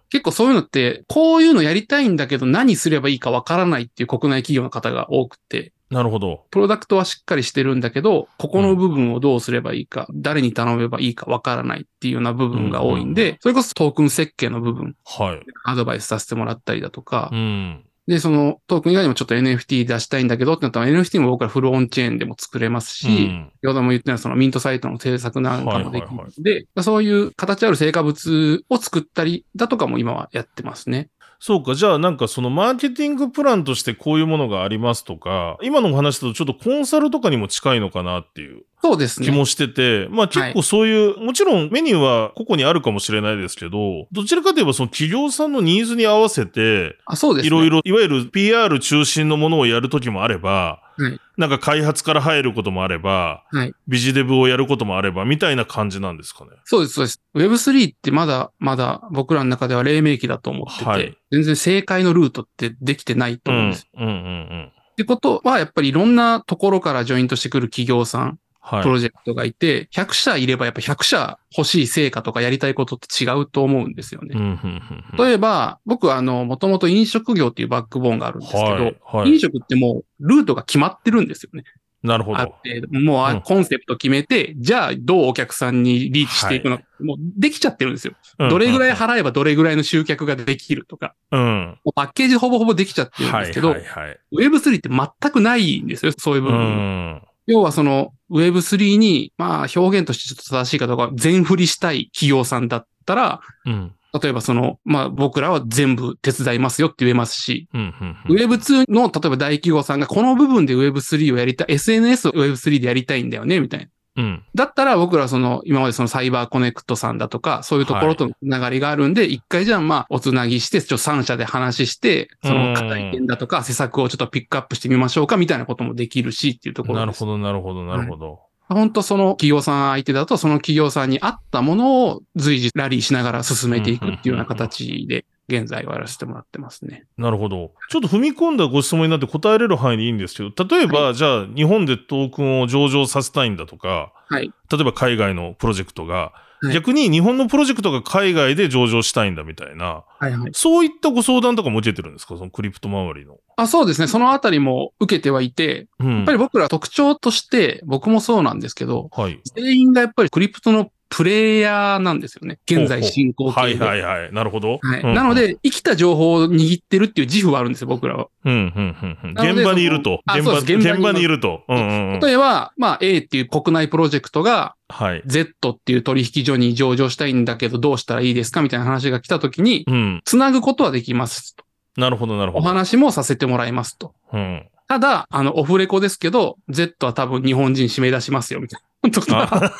[0.09, 6.45] 結構そういうのって、こういうのやりたいんだけど何すればいいかわからないっていう国内企業の方が多くて、なるほど。
[6.49, 15.45] プロダクトはしっかりしてるんだけど、ここの部分をどうすればいいか、誰に頼めばいいかわからないっていうような部分が多いんで、それこそトークン設計の部分、はい。
[15.63, 17.85] アドバイスさせてもらったりだとかう、ん。
[18.07, 31.09] で、そのトークン以外にもちょっと NFT 出したいんだけどってなったら NFT も僕らフルオンチェーンでも作れますし、うん先ほども言ったようなそのミントサイトの制作なんかもできるはいはいはので、そういう形ある成果物を作ったりだとかも今はやってますね。
[31.39, 31.75] そうか。
[31.75, 39.25] じゃあなんかそのマーケティングプランとしてこういうものがありますとか、今のお話だとちょっとコンサルとかにも近いのかなっていうそうですね。
[39.25, 47.47] 気もしてて、まあ結構そういう、もちろんメニューは個々にあるかもしれないですけど、どちらかといえばその企業さんのニーズに合わせて、あ、そうですね。
[47.47, 56.51] いろいろ、いわゆる PR 中心のものをやるときもあれば、はいなんか開発から入ることもあれば、はいビジデブをやることもあれば、みたいな感じなんですかね？
[56.63, 57.21] そうです、そうです。
[57.35, 63.87] Web3 ってまだ、まだ僕らの中では黎明期だと思ってて、はい全然正解のルートってできてないとうん、うん、思うんです。
[63.97, 64.71] うん、うん。
[64.91, 68.37] ってことは、やっぱりいろんなところからジョイントしてくる企業さん、はい。
[68.81, 74.29] プロジェクトがいて、100社いればやっぱ100社欲しい成果とかやりたいことって違うと思うんですよね。
[74.33, 74.81] うん、うん、
[75.13, 75.25] うん。
[75.25, 79.39] 例えば、僕はあの、もともと飲食業っていうバックボーンがあるんですけど、はい、はい飲。
[79.39, 81.63] 食ってもうルートが決まってるんですよね。
[82.05, 82.39] なるほど。
[82.39, 88.13] あって、もうコンセプト決めて、じゃあどうお客さんにリーチしていくのか、もうできちゃってるんですよ。
[88.37, 91.79] どれぐらい払えばどれぐらいの集客ができるとか、うん。
[91.95, 94.19] パッケージほぼほぼできちゃってるんはい、ですけど、はい、はい。
[94.33, 96.61] Web3 って全くないんですよ、そういう部う分。
[96.61, 97.21] ん。
[97.47, 103.93] 要はその Web3 に、まあ表現としてちょっと正しいかどうか、全振りしたい企業さんだったら、うん。
[104.21, 108.17] 例えばその、まあ僕らは全部手伝いますよって言えますし、うん、うん。
[108.29, 113.87] うん Web2 の例えば大企業さんがこの部分で Web3 をやりたい、SNS を Web3 でやりたいんだよね、みたいな。
[114.17, 114.43] うん。
[114.55, 126.99] だったら僕らその、今までそのサイバーコネクトさんだとか、そういうところとのつながりがあるんで、一、回じゃあまあ、おつなぎして、ちょっと3社で話して、その課題点だとか、施策をちょっとピックアップしてみましょうか、みたいなこともできるしっていうところです。
[126.99, 128.39] なるほど、なるほど、なるほど。
[128.67, 137.05] 本当その企業さん相手だと、その企業さんに合ったものを随時ラリーしながら進めていくっていうような形で、現在はやらせてもらってますね。
[137.17, 137.71] なるほど。
[137.89, 144.51] ちょっと踏み込んだご質問になって答えれる範囲でいいんですけど、例えば、じゃあ日本でトークンを上場させたいんだとか、はい。
[144.71, 150.51] 例えば海外のプロジェクトが、はい逆に日本のプロジェクトが海外で上場したいんだみたいな、はいはい。
[150.53, 152.37] そういったご相談とかも受けてるんですか？
[152.37, 153.37] そのクリプト周りの。
[153.57, 154.07] あ、そうですね。
[154.07, 156.15] そのあたりも受けてはいて、うん。
[156.15, 159.39] やっぱり僕ら特徴として、僕もそうなんですけど、はい。
[159.53, 162.59] 全員がやっぱりクリプトのプレイヤーなんですよね。
[162.69, 163.85] 現在進行形で。
[163.85, 164.33] はいはいはい。
[164.33, 164.79] なるほど。
[164.81, 168.27] はいうんなので、生きた情報を握ってるっていう自負はあるんですよ、僕らは。
[168.43, 170.19] うん、うん、うん現場にいると。
[170.27, 171.63] 現場、現場にいると。
[171.69, 172.19] うんうんうん。
[172.19, 175.23] 例えば、まあ A っていう国内プロジェクトがはい。
[175.25, 180.21] Z っていう取引所に上場したいんだけどどうしたらいいですかみたいな話が来た時に、うん。
[180.25, 181.63] つなぐことはできますと。
[181.95, 182.67] なるほど、なるほおど。
[182.67, 184.13] 話もさせてもらいますと。
[184.33, 184.67] うん。
[184.87, 188.85] ただ、あの、オフレコですけど、Z は多分日本人締め出しますよ、みたいな。
[189.11, 189.73] とあ か。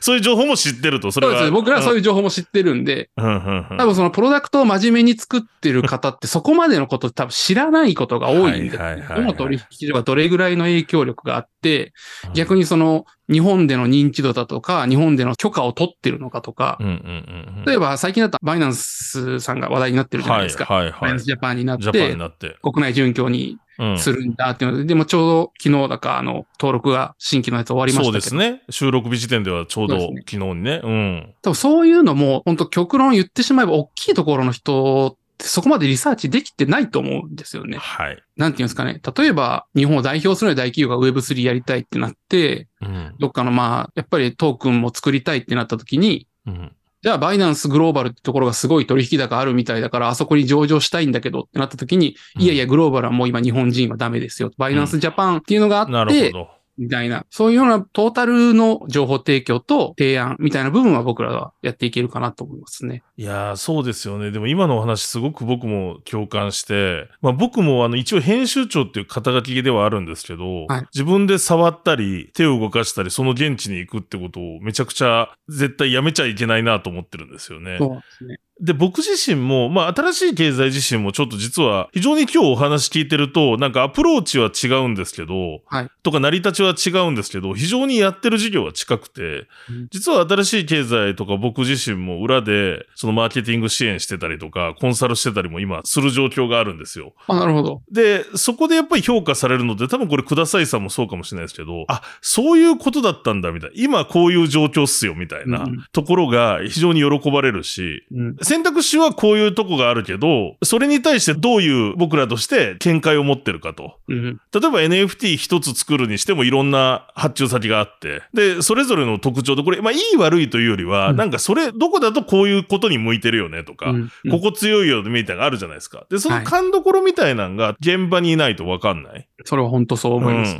[0.00, 1.32] そういう情報も知ってると、それは。
[1.32, 1.54] そうですね。
[1.54, 2.00] 僕らはそういう。
[2.02, 11.92] 情報も知ってるんで、うん多分そのプロダクトを真面目に作ってる方ってそこまでのこと多分知らないことが多いんで、どの取引所がどれぐらいの影響力があって、
[12.34, 12.60] 逆に。
[12.60, 17.64] にその日本での認知度だとか、日本での許可を取ってるのかとかうん、うんうんうん。
[17.64, 20.66] 例えば最近だったらバイナンスさんが話題になってるじゃないですか。
[20.66, 21.24] はいはいはいバイナンス。
[21.24, 22.56] ジャパンになって、なって。
[22.62, 23.60] 国内準拠にうん。
[23.98, 28.20] するんだっていうので、でもちょうど昨日だか、あの、登録が新規のやつ終わりましたけど。
[28.20, 28.62] そうですね。
[28.70, 30.80] 収録日時点ではちょうど昨日にね。
[30.82, 31.34] うん。
[31.42, 37.78] 多分そういうのも、本当極論言ってしまえば、大きいところの人ってそこまでリサーチできてないと思うんですよね。
[37.78, 38.22] はい。
[38.36, 39.00] なんていうんですかね。
[39.16, 43.14] 例えば、日本を代表する大企業が Web3 やりたいってなって、うん。
[43.18, 46.72] どっかのまあ、やっぱりトークンも作りたいってなった時に、うん。
[47.02, 54.50] じゃあ、バイナンスグローバルってところがすごい取引高あるみたいだから、あそこに上場したいんだけどってなった時に、うんいやいや、グローバルはもう今日本人はダメですよ。
[54.58, 56.59] バイナンスジャパンっていうのがあって、なるほど。
[56.80, 63.02] みたいな、そういうようなトータルの情報提供と提案みたいな部分は僕らはやっていけるかなと思いますね。
[63.18, 64.30] いやー、そうですよね。
[64.30, 77.76] でも今のお話すごく僕も共感して、まあ僕もあの一応編集長っていう肩書きではあるんですけど、はい自分で触ったり、手を動かしたり、その現地に行くってことをめちゃくちゃ絶対やめちゃいけないなと思ってるんですよね。
[77.78, 78.40] そうですね。
[78.60, 97.14] で、僕自身も、まあ、新しい経済自身もちょっと実は、非常に今日お話聞いてると、なんかアプローチは違うんですけど、はいとか成り立ちは違うんですけど、非常にやってる事業は近くて、うん実は新しい経済とか僕自身も裏で、そのマーケティング支援してたりとか、コンサルしてたりも今する状況があるんですよ。
[97.26, 97.82] あ、なるほど。
[97.90, 108.36] で、そこでやっぱり評価されるので、多分これくださいさんもそうかもしれないですけど、あ、そういうことだったんだみたいな、今こういう状況っすよみたいなうんところが非常に喜ばれるし、うん。
[108.50, 114.00] 選択肢はこういうとこがあるけど、それに対してどういう僕らとして見解を持ってるかと。
[114.08, 114.24] うん。
[114.24, 126.06] 例えば NFT 一つ作るにしてもいろんな発注先があって、で、それぞれの特徴で、これ、まあいい悪いというよりは、うんなんかそれ、どこだとこういうことに向いてるよねとか、うんここ強いよみたいなのがあるじゃないですか。
[126.10, 129.28] で、そのはい勘どころみたいなのが現場にいないとわかんない。
[129.44, 130.56] それは本当そう思います。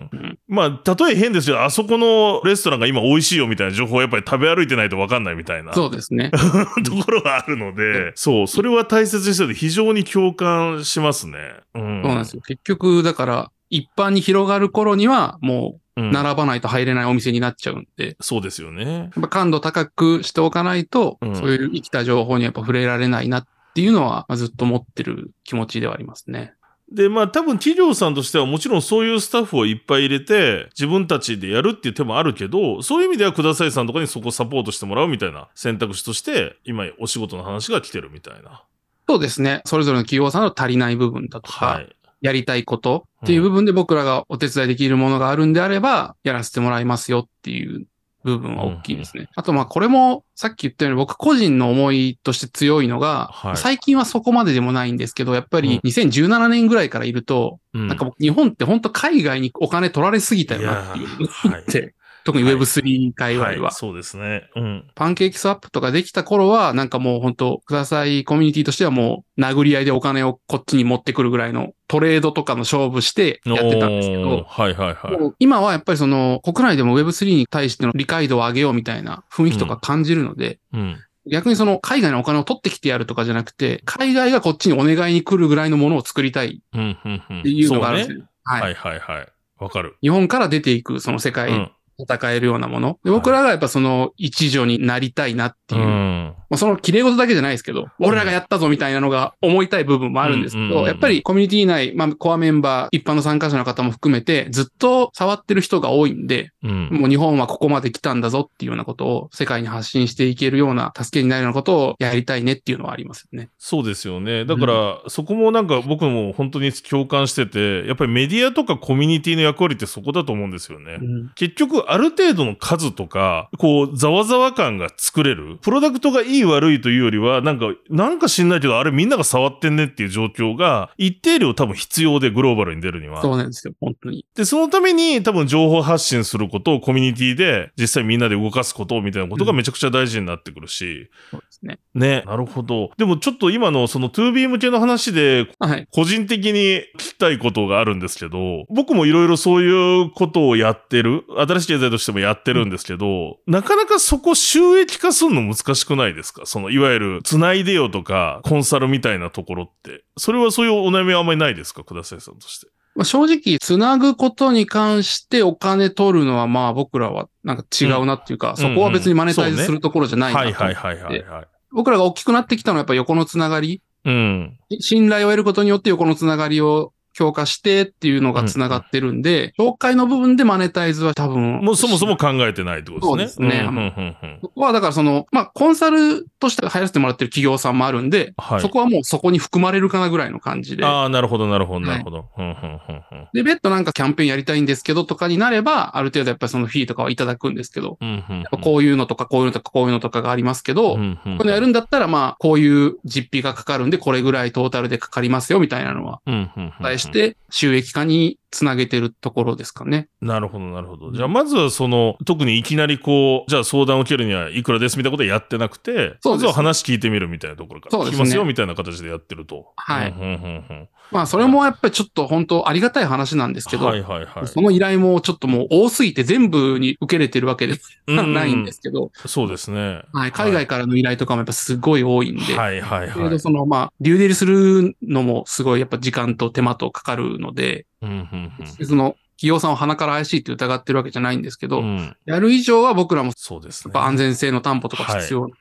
[0.47, 5.73] まあ、例え変ですけど、あそこのレストランが今美味しいよみたいな情報をやっぱり食べ歩いてないとわかんないみたいな。
[5.73, 6.31] そうですね。
[6.85, 7.80] ところがあるので、
[8.15, 11.55] そう、それは大切にしてて非常に共感しますね。
[11.75, 12.03] うん。
[12.03, 12.43] そうなんですよ。
[12.43, 15.75] 結局、だから、一般に広がる頃には、もう。
[15.75, 15.81] うん
[16.13, 18.85] 並ばないと入れないお店になっちゃうんで、そうですよね。
[18.85, 26.55] やっぱ感度高くしておかないと、うんそういう生きた情報にやっぱ触れられないなっていうのは、まあずっと持ってる気持ちではありますね。
[26.93, 38.65] で、まあ多分企業さんとしてはもちろんそういうスタッフをいっぱい入れて自分たちでやるっていう手もあるけど、そういう意味ではくださいさんとかにそこをサポートしてもらうみたいな選択肢として今お仕事の話が来てるみたいな。
[39.09, 39.63] そうですね。
[39.65, 41.97] それぞれの企業さんの足りない部分だとか、はい。
[42.21, 47.87] やりたいことっていう部分で僕らがお手伝いできるものがあるんであれば、やらせてもらいますよっていう
[48.25, 49.29] 部分は大きいですね。
[49.35, 53.57] あとまあこれもさっき言ったように僕個人の思いとして強いのが、はい。
[53.57, 57.89] 最近はそこまででもないんですけど、やっぱり2017年ぐらいからいると、うん。
[57.89, 61.27] なんか僕日本って本当海外にお金取られすぎたよなっていう。
[61.27, 61.63] はい。
[61.63, 61.95] って
[62.33, 63.51] 特に Web3 界隈は。
[63.51, 64.49] はい、そうですね。
[64.55, 64.91] うん。
[64.95, 75.35] パンケーキスワップとかできた頃は、なんかもう本当くださいコミュニティとしてはもう殴り合いでお金をこっちに持ってくるぐらいのトレードとかの勝負してやってたんですけど、はいはいはい。
[75.41, 80.97] 今はやっぱりその国内でも Web3 に対しての理解度を上げようみたいな雰囲気とか感じるので、うん。
[81.31, 87.41] 逆にその海外のお金を取ってきてやるとかじゃなくて、海外がこっちにお願いに来るぐらいのものを作りたいうん、うん、うん。
[87.41, 88.23] っていうのがあるんですそうね。
[88.23, 88.29] よ。
[88.45, 89.29] はい、はいはいはい。
[89.59, 89.97] わかる。
[90.01, 91.71] 日本から出ていくその世界うん。
[92.03, 92.99] 戦えるようなもの。
[93.05, 95.83] で僕らがやっぱその一助になりたいなっていう。
[95.83, 96.35] うん。
[96.51, 106.89] まあ、その綺麗事だけじゃないですけど、俺らがやったぞみたいなのが思いたい部分もあるんですけど、うんうんうんうんやっぱりコミュニティ内、まあ、コアメンバー、一般の参加者の方も含めて、ずっと触ってる人が多いんで、うん。
[106.91, 113.51] もう日本はここまで来たんだぞっていうようなことを世界に発信していけるような助けになるようなことをやりたいねっていうのはありますよね。
[113.59, 114.45] そうですよね。
[114.45, 120.99] だから、そこもなんか僕も本当に共感してて、やっぱりメディアとかコミュニティの役割ってそこだと思うんですよね。
[121.37, 125.59] 結局、ある程度の数とか、こう、ざわざわ感が作れる？
[125.61, 133.23] プロダクトがいい悪いというよりは、なんか、なんか知んないけど、あれみんなが触ってんねっていう状況が、一定量多分必要で、グローバルに出るには。
[133.23, 134.25] そうなんですよ、本当に。
[134.35, 141.11] で、そのために多分情報発信することをコミュニティで実際みんなで動かすことみたいなことがめちゃくちゃ大事になってくるし。
[141.31, 141.79] そうですね。
[141.95, 142.23] ね。
[142.27, 142.91] なるほど。
[142.97, 145.89] でもちょっと今のその 2B 向けの話ではい。
[145.91, 160.05] 個人的に聞きたいことがあるんですけど、僕もいろいろそういうことをやってる、新しい経済としてもやってるんですけど、なかなかそこ収益化するの難しくないですかその、いわゆる、繋いでよとか、コンサルみたいなところって。
[160.17, 162.69] それはそういうお悩みはあんまりないですかくださんとして。
[162.95, 171.47] まあ、正直、つなぐことに関してお金取るのはまあ僕らはなんか違うなっていうか、んそこは別にマネタイズするところじゃないなとはいはいはいはいはい。
[171.73, 174.59] 僕らが大きくなってきたのはやっぱ横のつながりうん。
[174.81, 181.61] 信頼を得ることによって横のつながりを強化してっていうのがつながってるんで、紹介の部分でマネタイズは多分。
[181.63, 183.51] もうそもそも考えてないってことですね。
[183.51, 183.67] そうですね。
[183.69, 184.39] うんうんうんうん。
[184.41, 188.61] そこはだからその、まあ、コンサルとして入らせてもらってる企業さんもあるんで、はい。
[188.63, 190.87] そこはもうそこに含まれるかなぐらいの感じで。
[190.87, 192.25] ああ、なるほど、なるほど、なるほど。
[192.39, 193.29] うんうんうんうん。
[193.35, 198.41] で、別途なんかキャンペーンやりたいんですけどとかになれば、ある程度やっぱりそのフィーとかはいただくんですけど、うんうんうん。
[198.41, 201.33] やっぱこういうのとかこういうのとかこういうのとかがありますけど、うんうん。
[201.33, 206.65] うんこれやるんだったらまあ、こういう実費がかかるんで、これぐらいトータルでかかりますよみたいなのは、うんうんうん。
[206.65, 206.73] うん
[207.13, 210.09] 対して収益化につなげてるところですかね。
[210.21, 211.13] なるほど、なるほど。
[211.13, 219.73] じゃあ、まずはその、特にいきなりこう、じゃあ相談を受けるにはいくらですみたいなことはやってなくて、そうですまずは話聞いてみるみたいなところから、そうですね聞きますよみたいな形でやってると。
[219.77, 220.37] はいうんうんうんう
[220.75, 224.47] んまあ、それもやっぱりちょっと本当ありがたい話なんですけど、はいはいはい。
[224.47, 230.03] その依頼もちょっともう多すぎて全部に受けれてるわけではうんないんですけど、そうですね。
[230.13, 233.31] はい、海外からの依頼とかもやっぱすごい多いんで、はいはいはい。
[233.31, 243.93] どそのまあ、デューデリするのもすごいやっぱ時間と手間とかかるので、うんうんその企業さんを鼻から怪しいって疑ってるわけじゃないんですけど、うんうんやる以上は僕らもそうですね。
[243.95, 245.57] やっぱ安全性の担保とか必要な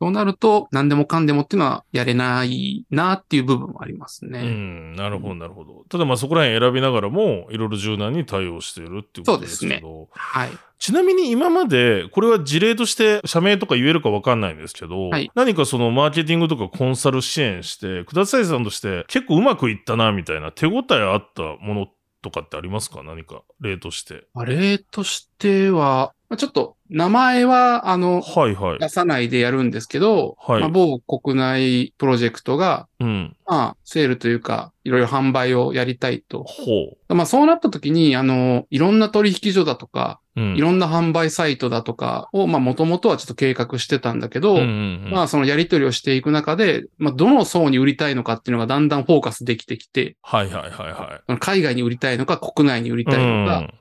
[0.00, 4.42] そうなると何でもかんでもっていうのはやれないなっていう部分もありますうね。
[4.42, 5.84] ん、なるほど、なるほど。
[5.90, 10.50] ただまあそこら辺選びながらも、いろいろ柔軟に対応しているっていうことですけど、はい。
[10.78, 21.88] ちなみに今まで、これは事例として社名とか言えるかわかんないんですけど、はい何かそのマーケティングとかコンサル支援して、くださいさんとして結構うまくいったな、みたいな手応えあったもの
[22.22, 24.24] とかってありますか何か例として。
[24.32, 28.78] まあ例としては、まあちょっと名前は、あの、はいはい。
[28.80, 33.36] 出さないでやるんですけど、はいまあ、某国内プロジェクトが、うん。
[33.46, 36.42] まあ、セールというか、いろいろ販売をやりたいと。
[36.42, 40.40] ほまあ、そうなった時に、あの、いろんな取引所だとか、う。
[40.40, 40.56] うん。
[40.56, 44.66] いろんな販売サイトだとかを、まあ、もともとはちょっと計画してたんだけど、うんうん
[45.04, 51.38] うんまあ、そのやり取りをしていく中で、まあ、どの層に売りたいのかっていうのがだんだんフォーカスできてきて、はいはいはいはい。
[51.38, 53.74] 海外に売りたいのか、国内に売りたいのか、うん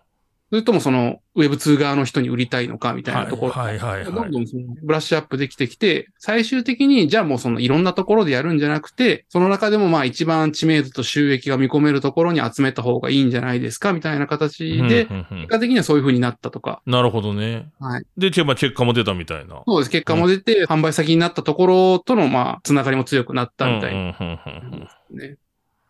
[0.49, 3.51] それともその Web2 側の人に売りたいのかみたいなところ。
[3.51, 4.29] はいはいはいどはい。
[4.29, 16.81] んどんそのブラッシュアップできてきて、最終的に、じゃあもうそのいろんなところでやるんじゃなくて、その中でもまあ一番知名度と収益が見込めるところに集めた方がいいんじゃないですかみたいな形で、うんうんうん結果的にはそういう風になったとか。
[16.85, 17.69] なるほどね。
[17.79, 18.05] はい。
[18.17, 19.61] で、結果も出たみたいな。
[19.65, 19.89] そうです。
[19.89, 25.37] 結果も出て、販売先になったところとのまあ、つながりも強くなったみたいな、うんうんうんうんね。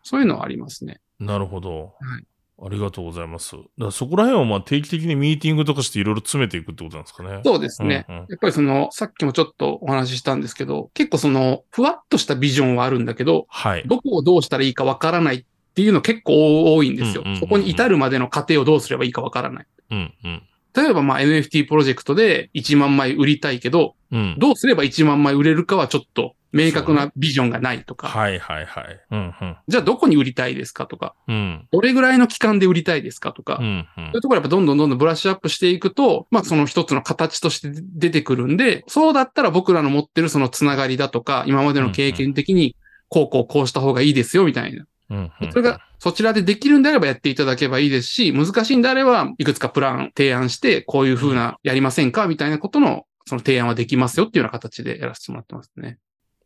[0.02, 1.00] そういうのはありますね。
[1.20, 1.94] うんなるほど。
[2.00, 2.24] はい
[2.62, 3.52] ありがとうございます。
[3.52, 7.40] だからそこら辺はまあ定期的にミーティングとかしていろいろ詰めていくってことなんですかね。
[7.44, 8.06] そうですね。
[8.08, 13.82] うんうんやっぱりその、さっきもちょっとお話ししたんですけど、結構その、ふわっとしたビジョンはあるんだけど、はい。
[13.86, 15.44] どこをどうしたらいいかわからないっ
[15.74, 17.24] ていうの結構多いんですよ。
[17.38, 19.66] そこに至るまでの過程をどうすればいいかわからない。
[19.90, 20.42] うんうん。
[20.74, 24.36] 例えばまあ NFT プロジェクトで1万枚売りたいけど、うん。
[24.38, 29.00] どうすれば1万枚売れるかはちょっと明確なビジョンがないとか、はいはいはい。
[29.10, 29.56] うんうん。
[29.68, 31.68] じゃあどこに売りたいですかとか、うん。
[31.70, 42.76] どれぐらいの期間で売りたいですかとか、うんうんそういうところやっぱどんどんどんどんブラッシュアップしていくと、まあその一つの形として出てくるんで、そうだったら僕らの持ってるそのつながりだとか、今までの経験的に、
[43.08, 44.84] こうこうこうした方がいいですよみたいな。
[45.10, 45.52] うんうん。
[45.52, 55.98] それがそちらでできるんであればやっていただけばいいですし、難しいんであれば、いくつかプラン提案して、こういう風なやりませんかみたいなことの、その提案はできますよっていうような形でやらせてもらってますね。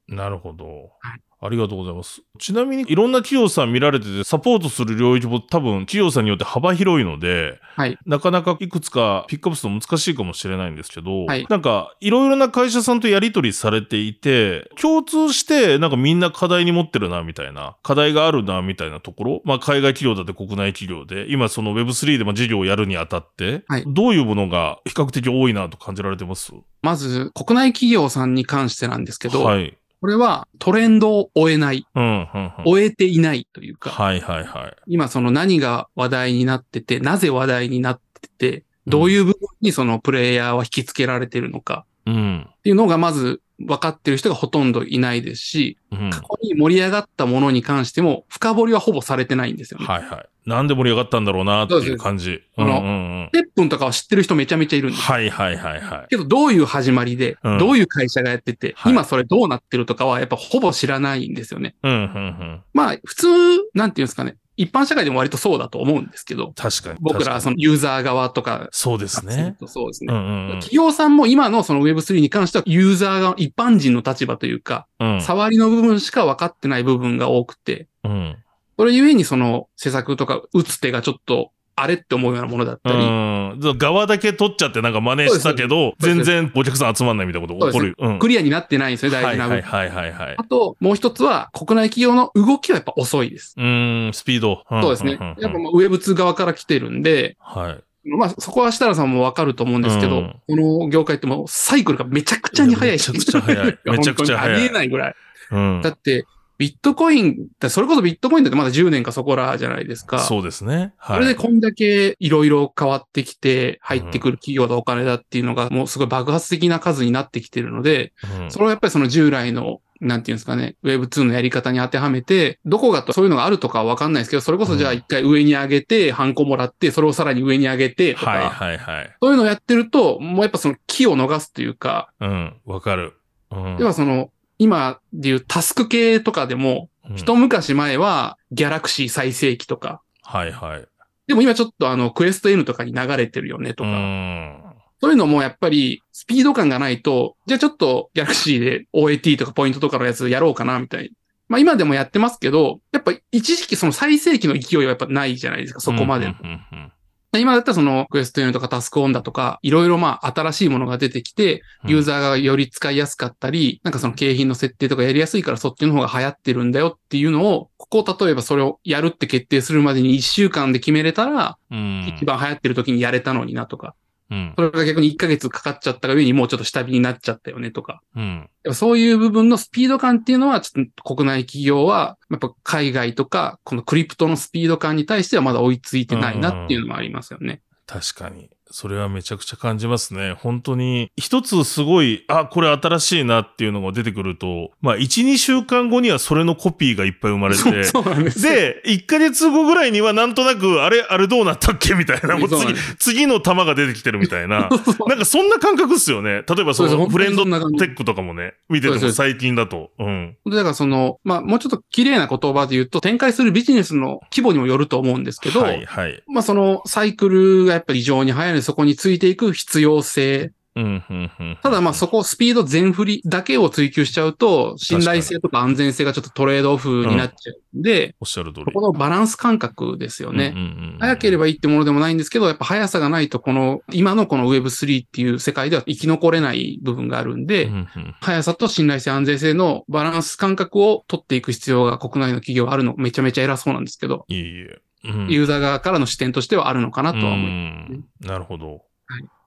[0.09, 0.91] なるほど。
[1.01, 2.23] はいありがとうございます。
[2.39, 7.99] ちなみにいろんな企業さん見られてて、サポートする領域も多分企業さんによって幅広いので、はい。
[8.07, 26.53] なかなかいくつかピックアップするの難しいかもしれないんですけど、はいなんかいろいろな会社さんとやり取りされていて、共通してなんかみんな課題に持ってるなみたいな、課題があるなみたいなところ、まあ海外企業だって国内企業で、今その Web3 でも事業をやるにあたって、はいどういうものが比較的多いなと感じられてます？
[26.81, 29.77] まず、国内企業さんに関してなんですけど、はい。
[30.05, 32.53] これはトレンドを終えない、うん、うん、うん。
[32.67, 34.77] 終えていないというか、はいはいはい。
[34.87, 42.47] 今その何が話題になってて、なぜ話題になってて、どういう部分にそのプレイヤーは引き付けられているのかうん。
[42.47, 46.11] っていうのがまず分かってる人がほとんどいないですし、うん。
[46.11, 49.87] 過去に盛り上がったものに関しても深掘りはほぼされてないんですよね。
[49.87, 50.29] はいはい。
[50.49, 52.25] なんで盛り上がったんだろうなっていう感じ。
[52.25, 53.31] そうですうんうんうん。
[53.33, 55.03] ペップンとかは知ってる人めちゃめちゃいるんです。
[55.03, 56.07] はいはいはいはい。
[56.11, 61.77] けどどういう始まりで、うんどういう会社がやってて、はい今それどうなってるとかはやっぱほぼ知らないんですよね。
[61.83, 62.63] うんうんうん。
[62.73, 63.29] まあ普通、
[63.75, 64.37] なんていうんですかね。
[64.57, 66.99] 一般社会でも割とそうだと思うんですけど、確かに。
[67.01, 69.57] 僕らそのユーザー側とかにそうですね。
[69.67, 70.15] そうですね。
[70.15, 75.21] うんうんうん企業さんも今のその Web3 に関してはユーザーが一般人の立場というか、うん。
[75.21, 78.37] 触りの部分しか分かってない部分が多くて、うん。
[78.79, 83.79] それゆえにその施策とか打つ手がちょっとあれって思うようなものだったり、うん。
[83.79, 87.95] 側だけ取っちゃってなんか真似したけど、全然お客さん集まんないみたいなこと起こる。
[87.99, 88.19] うん。
[88.19, 89.63] クリアになってないんですよ、大はい事な部分。
[89.63, 90.45] はいはいはいはいあ。
[90.45, 93.55] と、もう一つは、国内企業の動きはやっぱ遅いです。
[93.59, 94.53] うーん、スピード。
[94.53, 95.19] んそうですね。
[95.39, 97.85] やっぱまあ Web2 側から来てるんで、はい。
[98.07, 105.15] まあそこは設楽さんもわかると思うんですけど、うんこの業界ってもうサイクルがめちゃくちゃに早いめちゃくちゃ早い めちゃくちゃ早いありえないぐらい。
[105.51, 105.91] うんだ。
[105.91, 106.27] って、
[106.57, 110.21] ビットコイン、だそれこそビットコインだってまだ10年かそこらじゃないですか。
[110.21, 110.95] そうですね。
[110.97, 111.17] はい。
[111.17, 129.17] それでこんだけいろいろ変わってきて入ってくる企業だお金だっていうのがもうすごい爆発的な数になってきてるので、うんそれをやっぱりその従来の、なんていうんですかね、Web2 のやり方に当てはめて、どこがとそういうのがあるとかはわかんないですけど、それこそじゃあ一回上に上げて、ハンコもらって、それをさらに上に上げてとか、はいはいはい。
[129.21, 132.55] そういうのをやってると、もうやっぱその木を逃すというか、うん。
[132.65, 133.15] わかる。
[133.51, 133.77] うん。
[133.79, 140.89] 要はその、今でいうタスク系とかでも、うん一昔前はギャラクシー最盛期とか、はいはい。
[141.27, 144.75] でも今ちょっとあの、クエスト N とかに流れてるよねとうか、ん。
[145.03, 151.11] そういうのもやっぱりスピード感がないと、じゃあちょっとギャラクシーで OAT とかポイントとかのやつやろうかなみたいな。
[151.49, 156.25] まあ今でもやってますけど、やっぱ一時期その最盛期の勢いはやっぱないじゃないですか、そこまで。
[156.25, 156.93] うんうんうん
[157.39, 172.15] 今だったらそのクエスト N とかタスクオンだとか、いろいろまあ新しいものが出てきて、うんユーザーがより使いやすかったり、なんかその景品の設定とかやりやすいからそっちの方が流行ってるんだよっていうのを、ここ例えばそれをやるって決定するまでに1週間で決めれたら、うん。
[172.17, 173.95] 一番流行ってる時にやれたのになとか、
[174.35, 174.53] うん。
[174.57, 178.03] それが逆に1ヶ月かかっちゃったが上にもうちょっと下火になっちゃったよねとか。
[178.17, 178.39] うん。
[178.39, 187.63] やっぱそういう部分のスピード感っていうのは、ちょっと国内企業は、やっぱ海外とか、このクリプトのスピード感に対してはまだ追いついてないなっていうのもありますよね。
[187.87, 188.51] 確かに。
[188.75, 190.33] それはめちゃくちゃ感じますね。
[190.33, 198.83] 本当に、一つすごい、あ、これ新しいなっていうのが出てくると、まあ、1、2週間後にはそれのコピーがいっぱい生まれて、 で。
[198.83, 202.37] で、1ヶ月後ぐらいにはなんとなく、あれ、あれどうなったっけみたいな。
[202.37, 204.69] もう次次の玉が出てきてるみたいな。
[205.07, 206.43] なんかそんな感覚っすよね。
[206.49, 209.93] 例えばそのフレンドテックとかもね、見てても最近だと。
[210.01, 210.37] うん。
[210.47, 216.23] だからその、まあもうちょっと綺麗な言葉で言うと、展開するビジネスの規模にもよると思うんですけど、はい、はい。
[216.27, 220.53] まあそのサイクルがやっぱり異常に速いので、そこについていく必要性。
[220.77, 221.59] うん、うん、うん。
[221.63, 228.67] ただまあそこスピード全振りだけを追求しちゃうと、信頼性とか安全性がちょっとトレードオフになっちゃうんで、おっしゃる通り。
[228.67, 230.53] ここのバランス感覚ですよね。
[230.55, 244.79] うんうんうん早ければいいってものでもないんですけど、やっぱ速さがないと、この、今のこの Web3 っていう世界では生き残れない部分があるんで、うんうん速さと信頼性、安全性のバランス感覚を取っていく必要が国内の企業はあるの、めちゃめちゃ偉そうなんですけど、いえいえ。
[245.05, 247.93] うんユーザー側からの視点としてはあるのかなとは思います。
[247.93, 248.67] うんなるほど。
[248.69, 248.81] はい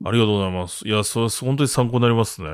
[0.05, 0.88] ありがとうございます。
[0.88, 2.49] いや、それは本当に参考になりますね。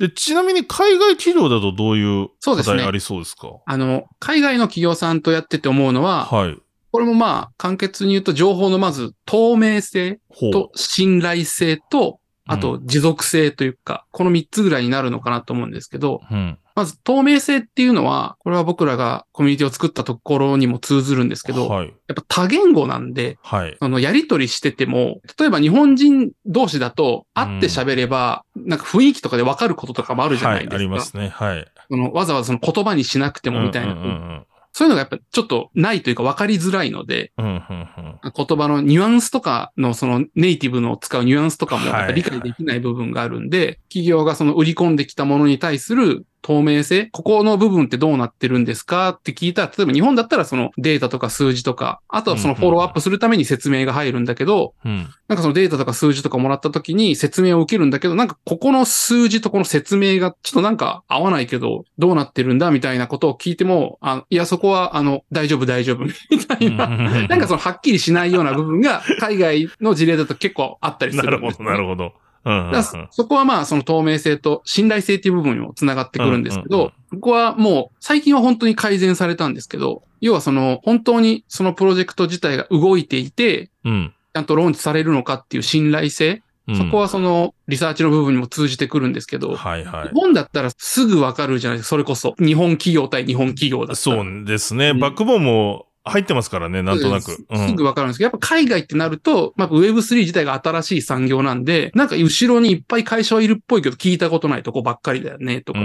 [0.00, 3.48] で、ちなみに海外企業だとどういう課題ありそうですか？
[3.64, 6.58] あの、海外の企業さんとやってて思うのは、はい。
[6.90, 10.18] これもまあ、簡潔に言うと情報のまず透明性。
[10.52, 16.58] と信頼性と、あと持続性というか、この3つぐらいになるのかなと思うんですけど、うん。
[16.74, 21.86] まず透明性っていうのは、これは僕らがコミュニティを作ったところにも通ずるんですけど、はい。
[21.86, 23.76] やっぱ多言語なんで、はい。
[23.80, 30.74] そのやりとりしてても、例えば日本人同士だと会って喋れば、なんか雰囲気とかでわかることとかもあるじゃないですか。
[30.76, 31.28] はい、ありますね。
[31.28, 31.66] はい。
[31.88, 33.92] そのわざわざその言葉にしなくてもみたいな。
[33.92, 34.46] うんうん
[34.76, 37.44] そういうのがやっぱちょっとないというか分かりづらいので、うん。
[37.44, 49.16] うんうんうん言葉のニュアンスとかのそのネイティブの使うニュアンスとかもはいやっぱ理解できない部分があるんで、企業がその売り込んできたものに対する透明性、ここの部分ってどうなってるんですか？
[49.18, 55.08] って聞いたら、例えば日本だったらそのデータとか数字とか、あとはそのフォローアップするために説明が入るんだけど、うん。
[55.26, 66.12] なんかそのデータとか数字とかもらった時に説明を受けるんだけど、なんかここの数字とこの説明がちょっとなんか合わないけど、どうなってるんだみたいなことを聞いても、あいや、そこはあの、大丈夫大丈夫み
[66.46, 66.88] たいな、
[67.26, 72.23] なんかそのはっきりしないような部分が海外の事例だと結構あったりするんです、なるほど、なるほど。
[72.44, 84.14] うんうんうんそこはまあその透明性と信頼性っていう部分にもつながってくるんですけど、うんうんここはもう最近は本当に改善されたんですけど、要はその本当にそのプロジェクト自体が動いていて、うん。
[84.34, 90.14] ちゃんとローンチされるのかっていう信頼性、うんそこはそのリサーチの部分にも通じてくるんですけど、はいはい日。
[90.14, 92.34] 本だったらすぐわかるじゃないですか、それこそ。
[92.38, 93.96] 日本企業対日本企業だったら。
[93.96, 94.88] そうですね。
[94.88, 97.32] うんバックボーンも入ってますからね、なんとなく。
[97.32, 97.36] す
[97.68, 105.80] すぐわかるんですけど、やっぱ海外ってなると、まあ、Web3 自体が新しい産業なんで、なんか後ろにいっぱい会社はいるっぽいけど聞いたことないとこばっかりだよね、とか。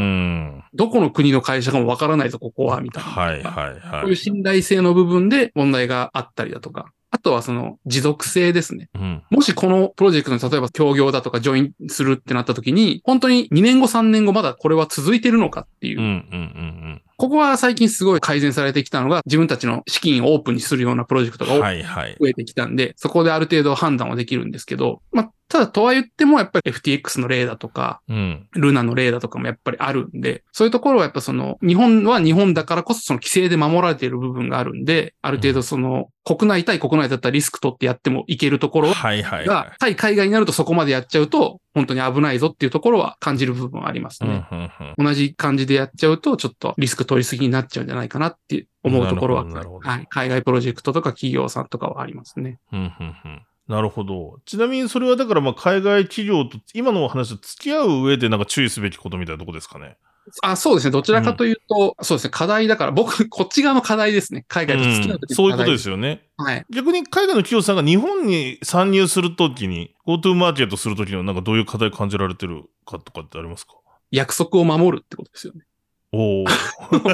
[0.74, 3.10] どこの国の会社かもわからないぞ、ここは、みたいな。
[3.10, 4.06] はいはいこはい。
[4.08, 6.92] ういう信頼性の部分で問題があったりだとか。
[7.12, 8.88] あとはその持続性ですね。
[8.94, 9.24] うん。
[9.32, 21.52] もしこのプロジェクトに例えば協業だとかジョインするってなった時に、本当に2年後3年後まだこれは続いてるのかっていううんうんうんここは最近すごい改善されてきたのが、自分たちの資金をオープンにするようなプロジェクトうん。
[21.52, 22.16] がはいはい。
[22.18, 28.48] 増えてきたんで、そこである程度判断はできるんですけど、まあ、ただとは言ってもやっぱり FTX の例だとか、うん。
[28.54, 44.46] ルナの例だとかもやっぱりあるんで、そういうところはやっぱその、日本は日本だからこそその規制で守られている部分があるんで、ある程度その、国内対国内だったらリスク取ってやってもいけるところはいはいはが、対海外になるとそこまでやっちゃうと、本当に危ないぞっていうところは感じる部分はありますね。
[45.00, 52.60] 同じ感じでやっちゃうと、ちょっとリスク取りすぎになっちゃうんじゃないかなって思うところは、はい、海外プロジェクトとか企業さんとかはありますね。
[52.72, 54.40] うんうんうんなるほど。
[54.46, 59.96] ちなみにそれはだからまあ海外企業と今のお話と付き合う上でなんか注意すべきことみたいなとこですかね？
[60.42, 60.92] あ、そうですね。
[60.92, 62.30] どちらかというと、そうですね。
[62.32, 64.46] 課題だから、僕、こっち側の課題ですね。
[64.48, 66.22] 海外と付き合うときうんそういうことですよね。
[66.38, 66.66] はい。
[66.70, 73.74] 逆に海外の企業さんが日本に参入するときに、GoTo マーケットするときにはなんかどういう課題感じられてるかとかってありますか？
[74.12, 75.62] 約束を守るってことですよね。
[76.12, 76.46] おお。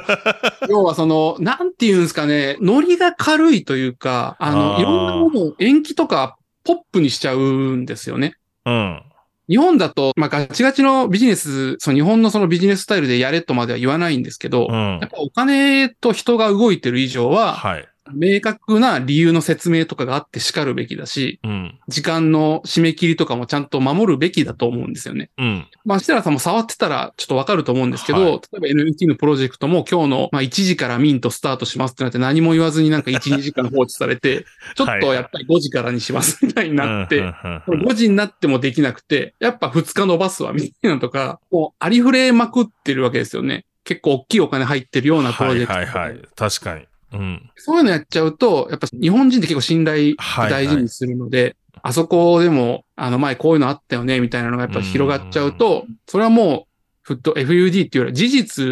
[0.70, 8.34] 要はその、なんていうんですかね、ノリが軽いというか、あの、あーいろんなものを延期とかポップにしちゃうんですよね。
[8.66, 9.01] うん。
[9.47, 15.09] 日本だと、まあ、ガチガチのビジネス、その日本のそのビジネススタイルでやれとまでは言わないんですけど、うんやっ。
[15.09, 17.88] ぱお金と人が動いてる以上は、はい。
[18.14, 21.80] 明確な理由の説明とかがあって叱るべきだし、うん。
[21.88, 25.32] 時間の締め切りとかもちゃんと守るべきだと思うんですよね。
[25.38, 25.68] うん。
[25.84, 28.26] まあ、設楽さんも触ってたらちょっとわかると思うんですけど、はい
[28.56, 34.45] 例えば NFT のプロジェクトも今日の、まあ、1時からミントスタートしますってなって何も言わずになんか 1、2時間放置されて、
[34.76, 43.66] ちょっとやっぱり5時からにしますみたいになって、うんうんうんうん5時になってもできなくて、やっぱ2日伸ばすわ、みたいなのとか、もうありふれまくってるわけですよね。
[43.84, 45.74] 結構大きいお金入ってるようなプロジェクト。
[45.74, 46.22] はいはいはい。
[46.36, 46.86] 確かに。
[47.16, 47.49] うん。
[47.55, 50.16] そういうのやっちゃうと、やっぱ日本人って結構信頼
[50.49, 58.66] 大事にするので、あそこでも、あの前こういうのあったよね、みたいなのがやっぱ広がっちゃうと、それはもう、フット FUD っていうよりは事実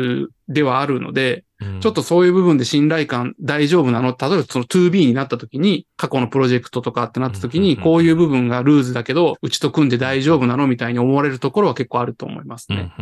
[0.47, 1.79] ではあるので、うん。
[1.79, 4.09] ちょっとそういう部分で信頼感大丈夫なの？
[4.09, 10.67] 例えばその 2B になった時に、過去のプロジェクトとかってなった時に、こういう部分がルーズだけど、うちと組んで大丈夫なの？
[10.67, 12.93] みたいに思われるところは結構あると思いますね。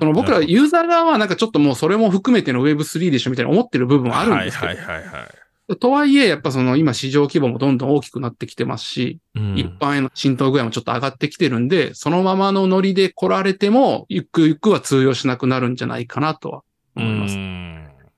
[0.00, 5.28] その僕らユーザー側はなんかちょっともうそれも含めての Web3 でしょみたいな思ってる部分はあるんですけど、はいはいはいはい。
[5.76, 9.58] とはいえ、やっぱその今市場規模もどんどん大きくなってきてますし、うん。
[9.58, 16.62] 一般への浸透具合もちょっと上がってきてるんで、そのままのノリで来られても、ゆくゆくは通用しなくなるんじゃないかなとは
[16.96, 17.36] 思います。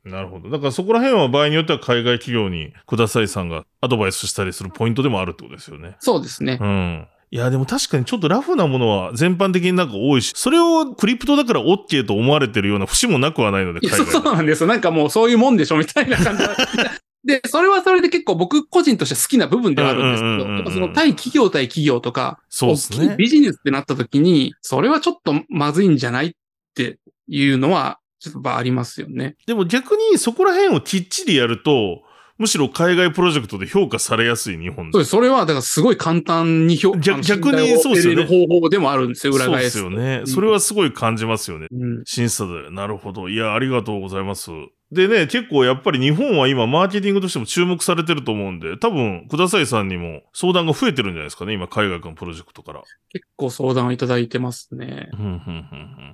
[0.04, 0.48] うんなるほど。
[0.48, 5.96] だからそこら辺は場合によっては海外企業にくださいさんがアドバイスしたりするポイントでもあるってことですよね。
[6.00, 6.58] そうですね。
[6.60, 7.08] うん。
[7.32, 14.66] いや、でも確かにちょっとラフなものは全般的になんか多いし、それをクリプトだから OK と思われてるような節もなくはないので、いやそう海外そうなんですよ。
[14.66, 16.56] なんかもうそういうもんでしょみたいな感じが
[17.24, 23.16] で、それはそれで結構僕個人として好きな部分ではあるんですけど、うんうんうんうんやっぱその対企業対企業とか、大そうですね。
[23.16, 26.30] ビジネスってなった時に、それはちょっとまずいんじゃないっ
[26.74, 26.98] て
[27.28, 29.36] いうのは、やっぱありますよね。
[29.46, 32.02] でも逆にそこら辺をきっちりやると、
[32.38, 35.10] むしろ海外プロジェクトで評価されやすい日本そうです。
[35.10, 39.64] それは、だからすごい簡単に評あの逆逆にそうですよね方法でもあるんですよ、裏そう返。
[39.64, 40.20] ですすよね。
[40.20, 41.66] うんそれはすごい感じますよね。
[41.70, 42.02] うん。
[42.06, 42.70] 審査で。
[42.70, 43.28] なるほど。
[43.28, 44.50] いや、ありがとうございます。
[44.92, 52.82] でね、結構やっぱり日本は今マーケティングとしても注目されてると思うんで、多分、くださいさんにも相談が増えてるんじゃないですかね、今海外のプロジェクトから。
[53.10, 55.16] 結構相談をいただいてますねう。
[55.16, 55.36] ん、うん、うん、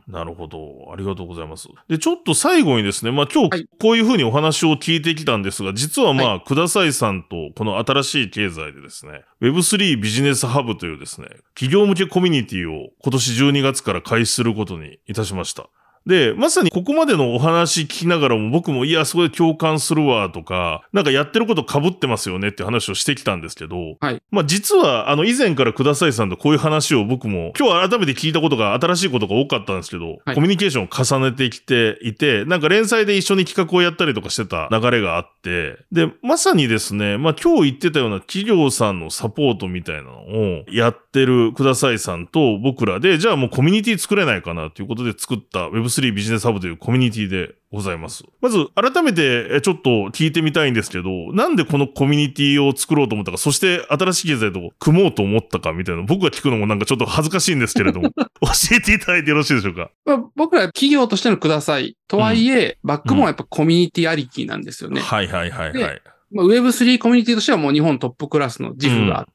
[0.06, 0.12] うん。
[0.12, 0.90] なるほど。
[0.92, 1.68] ありがとうございます。
[1.88, 15.68] で、ちょっと最後にですね、まあ今日はいこういうふうにお話を聞いてきたんですが、実はまあ、はくださいさんとこの新しい経済でですね、Web3 ビジネスハブというですね、企業向けコミュニティを今年12月から開始することにいたしました。
[16.06, 24.22] で、まさにここまでのお話聞きながらも僕も、いや、それ共感するわとか、なんかやってること被ってますよねって話をしてきたんですけど、はい。
[24.30, 30.34] まあ実は、あの、以前からくださいさんとこういう話を僕も、今日改めて聞いたことが新しいことが多かったんですけど、はい。
[30.34, 30.88] コミュニケーションを
[31.20, 48.24] 重ねてきていて、なんか連載で一緒に企画をやったりとかしてた流れがあって、で、まさにですね、まあ今日言ってたような企業さんのサポートみたいなのをやってるくださいさんと僕らで、じゃあもうコミュニティ作れないかなということで作った Web3 ビジネスハブというコミュニティでございます。
[48.40, 58.10] まず、改めてえちょっと聞いてみたいんですけど、なんでこのコミュニティを作ろうと思ったか、そして新しい経済と組もうと思ったかみたいな、僕が聞くのもなんかちょっと恥ずかしいんですけれども、
[58.40, 59.90] 教えていただいてよろしいでしょうか？
[60.04, 61.96] まあ、僕ら企業としてのください。
[62.08, 65.00] とはいえ、バックボーンはやっぱコミュニティありきなんですよね。
[65.00, 66.02] はいはいはいはい。
[66.32, 69.26] まあ、Web3 コミュニティとしてはもう日本トップクラスの自負があっ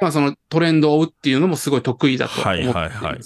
[0.00, 2.76] まあそのトレンドを追うっていうのもすごい得意だと思っていますと。
[2.76, 3.20] はいはいはい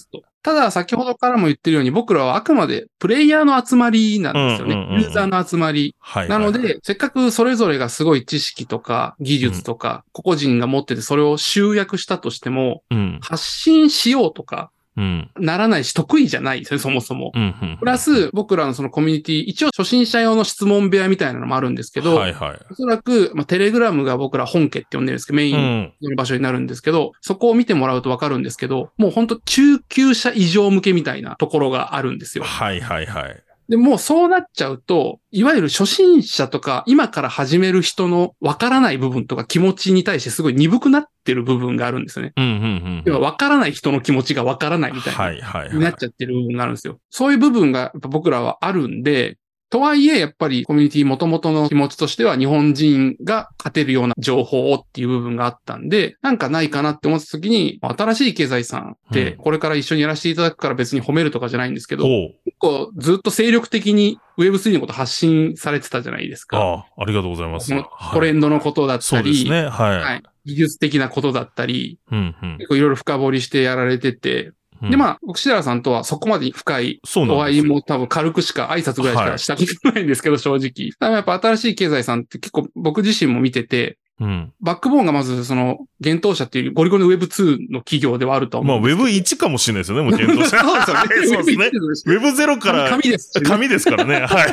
[0.48, 4.74] ただ先ほどからも言ってるように僕らはあくまでプレイヤーの集まりなんですよね。
[4.74, 5.94] うんうんうんうんユーザーの集まり。
[5.98, 13.18] はいなので、せっかくそれぞれがすごい知識とか技術とか個々人が持っててそれを集約したとしても、うん。
[13.20, 15.30] 発信しようとかうん。
[15.38, 17.30] ならないし得意じゃないですね、そもそも。
[17.34, 17.42] うん。
[17.42, 17.76] うん。
[17.78, 22.58] プラス、僕らのそのコミュニティ、一応初心者用の質問部屋みたいなのもあるんですけど、はいはい。
[22.70, 25.92] おそらく、まあ、テレグラムが僕ら本家って呼んでるんですけど、メインうん。
[26.10, 32.44] の場所になるんですけど、そこを見てもらうとわかるんですけど、もう本当中級者以上向けみたいなところがあるんですよ。
[32.44, 33.42] はいはいはい。
[33.68, 42.32] で、もうそうなっちゃうと、いわゆる初心者とか、今から始める人のわからない部分とか気持ちに対してすごい鈍くなってる部分があるんですよね。
[42.36, 42.56] うんうんう
[43.00, 43.02] ん。
[43.04, 45.22] 要はわからない人の気持ちがわからないみたいな。
[45.22, 46.00] はいはいになっはい。
[46.00, 46.98] ちゃってる部分があるんですよ。
[47.10, 49.36] そういう部分がやっぱ僕らはあるんで、
[49.70, 62.34] とはいえ、やっぱりコミュニティ元々の気持ちとしては日本人が勝てるような情報をっていう部分があったんで、なんかないかなって思った時に、新しい経済さんってうんこれから一緒にやらせていただくから別に褒めるとかじゃないんですけど、ほう。
[62.44, 66.58] 結構ずっと精力的に Web3 のこと発信されてたじゃないですか。
[66.58, 67.72] ああ、ありがとうございます。
[68.12, 69.68] トレンドのことだったそうでり、すね。
[69.68, 69.98] はい。
[70.00, 74.54] はい技術的なことだったり、うんうん結構いろいろ深掘りしてやられてて、うん。
[74.82, 77.62] で、まあ、僕、シダラさんとはそこまで深いお会い。
[77.62, 81.12] も多分軽くしか挨拶ぐらいしかしたことないんですけど、正直。
[81.12, 84.52] やっぱ新しい経済さんって結構僕自身も見てて、うん。
[84.60, 89.08] バックボーンがまずその、幻冬者っていうゴリゴリの Web2 の企業ではあるとはまあ、思うんですけど。
[89.08, 90.58] Web1 かもしれないですよね、もう検討者。
[90.58, 91.26] そうですよね。
[91.26, 91.66] そうですね。
[91.66, 94.20] Web1 ですし Web0 から紙ですしね紙ですからね。
[94.26, 94.52] はい。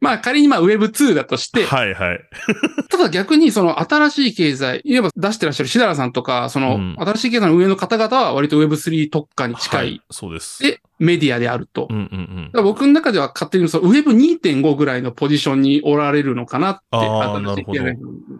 [0.00, 2.20] まあ仮にまあ Web2 だとして、はいはい。
[2.88, 10.00] ただ逆にその新しい経済、いわば出してらっしゃるシダラさんとか、そのうん新しい経済の上の方々は割と Web3 特化に近はいい。
[10.10, 10.62] そうです。
[10.62, 11.88] でメディアであると。
[11.90, 17.72] うんうんうん僕の中では勝手にその Web2.5 ぐらいのポジションにおられるのかなって、あなるほ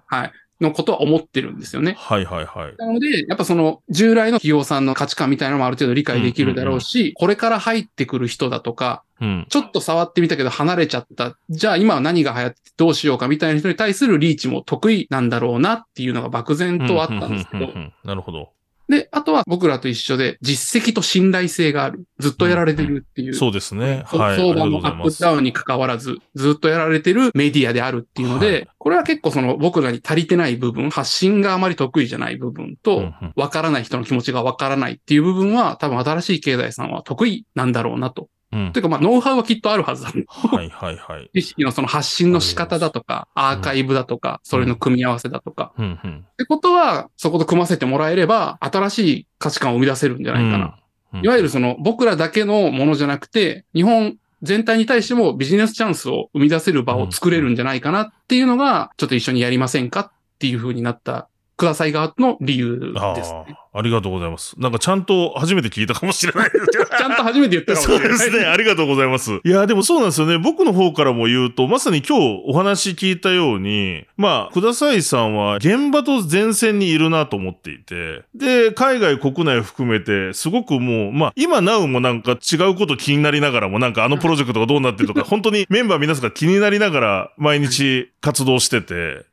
[0.06, 0.32] はい。
[0.60, 1.96] のことは思ってるんですよね。
[1.98, 2.74] はいはいはい。
[2.78, 9.46] なので、やっぱその従来の企業さんの価値観みたいなのもある程度理解できるだろうし、これから入ってくる人だとか、うん。
[9.48, 11.36] ちょっと触ってみたけど離れちゃった。
[11.50, 17.72] じゃあ今は何が流行ってどうしようかみたいな人に対するリーチも得意なんだろうなっていうのが漠然とあったんですけどうう。
[17.72, 18.50] ううんなるほど。
[18.88, 22.04] で、あとは僕らと一緒で実績と信頼性がある。
[22.18, 23.34] ずっとやられてるっていう。
[23.34, 24.04] そうですね。
[24.10, 24.36] そはい。
[24.36, 38.28] 相場のアップダウンに関わらず、ずっとやられてるメディアであるっていうので、はいこれは結構その僕らに足りてない部分、発信があまり得意じゃない部分うんと、うんわからない人の気持ちがわからないっていう部分は、多分新しい経済さんは得意なんだろうなと。
[38.52, 40.12] うんというかまあ、ノウハウはきっとあるはずだ。
[40.26, 41.30] はいはいはい。
[41.34, 45.72] 知識のその発信の仕方だとか、アーカイブだとか、それの組み合わせだとか。
[45.78, 46.24] うんうん。
[46.32, 50.64] ってことは、そこと組ませてもらえれば、新しい価値観を生み出せるんじゃないかな。
[50.66, 50.72] うん
[51.20, 61.28] いわゆるその僕らだけのものじゃなくて、日本全体に対してもビジネスチャンスを生み出せる場を作れるんじゃないかなっていうのが、ちょっと一緒にやりませんかっていう風になった、
[61.62, 63.56] ください側の理由あですね。
[63.72, 64.58] あ、ありがとうございます。
[64.58, 66.84] なんかちゃんと初めて聞いたかもしれないですけど。
[66.90, 68.18] ちゃんと初めて言ったかもしそうれない。
[68.18, 68.46] ですね。
[68.46, 69.40] ありがとうございます。
[69.44, 70.38] いや、でもそうなんですよね。
[70.38, 89.24] 僕の方からも言うと、まさに今日お話聞いたように、まあ、くださいさんは現場と前線にいるなと思っていて、で、海外、国内含めて、すごくもう、まあ、今なおもなんか違うこと気になりながらも、なんかあのプロジェクトがどうなってるとか、 本当にメンバー皆さんが気になりながら毎日活動してて、はい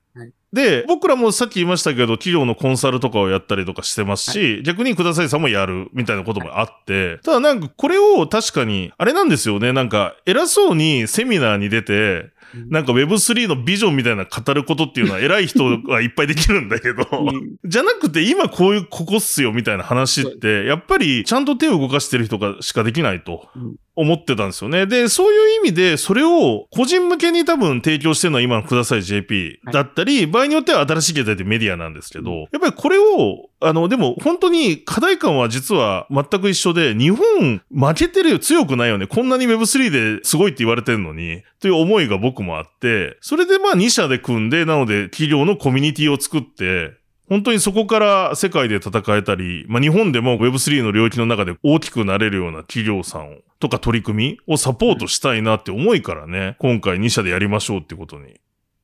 [0.52, 17.58] で、僕らもさっき言いましたけど、企業のコンサルとかをやったりとかしてますし、逆にくださいさんもやるみたいなこともあって、ただなんかこれを確かに、あれなんですよね、なんか偉そうにセミナーに出て、なんか Web3 のビジョンみたいな語ることっていうのは偉い人がいっぱいできるんだけど、うん。
[17.70, 23.48] じゃなくて今こういうここっすよみたいな話って、やっぱりちゃんと手を動かしてる人がしかできないと。
[23.56, 24.86] うん思ってたんですよね。
[24.86, 39.06] で、そういう意味で、それを個人向けに多分提供してるのは今のください JP だったり、場合によっては新しい携帯でメディアなんですけど、やっぱりこれを、あの、でも本当に課題感は実は全く一緒で、日本負けてるよ、強くないよね。
[39.06, 39.90] こんなに Web3
[40.20, 46.99] ですごいって言われてるのに、という思いが僕もあって、それでまあ2社で組んで、なので企業のコミュニティを作って、
[47.30, 58.40] 本当にそこから世界で戦えたり、まあ、日本でも Web3 の領域の中で大きくなれるような企業さんをとか取り組みをサポートしたいなって思いからね、今回2社でやりましょうってことに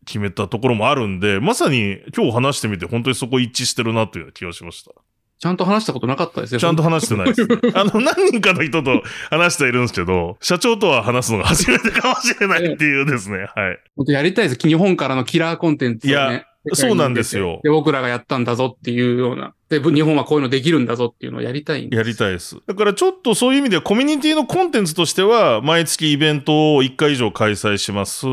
[0.06, 4.91] 決めたところもあるんで、まさに今日話してみて本当にそこ一致してるなというような気がしました。
[5.38, 6.60] ちゃんと話したことなかったですね。
[6.60, 7.58] ちゃんと話してないです、ね。
[7.76, 13.48] あの、何人かの人と話してはいるんですけど、社長とは話すのが初めてかもしれないっていうですね。
[13.54, 13.80] はい。
[13.96, 14.68] 本当やりたいです。
[14.68, 16.14] 日本からのキラーコンテンツをね。
[16.14, 19.53] いやそうなんですよで、僕らがやったんだぞっていうような。
[19.70, 21.97] で、日本はこういうのできるんだぞっていうのをやりたいんです。
[21.97, 22.57] やりたいです。
[22.68, 28.28] だからちょっとそういう意味ではコミュニティのコンテンツとしては、毎月イベントを1回以上開催します。
[28.28, 28.30] い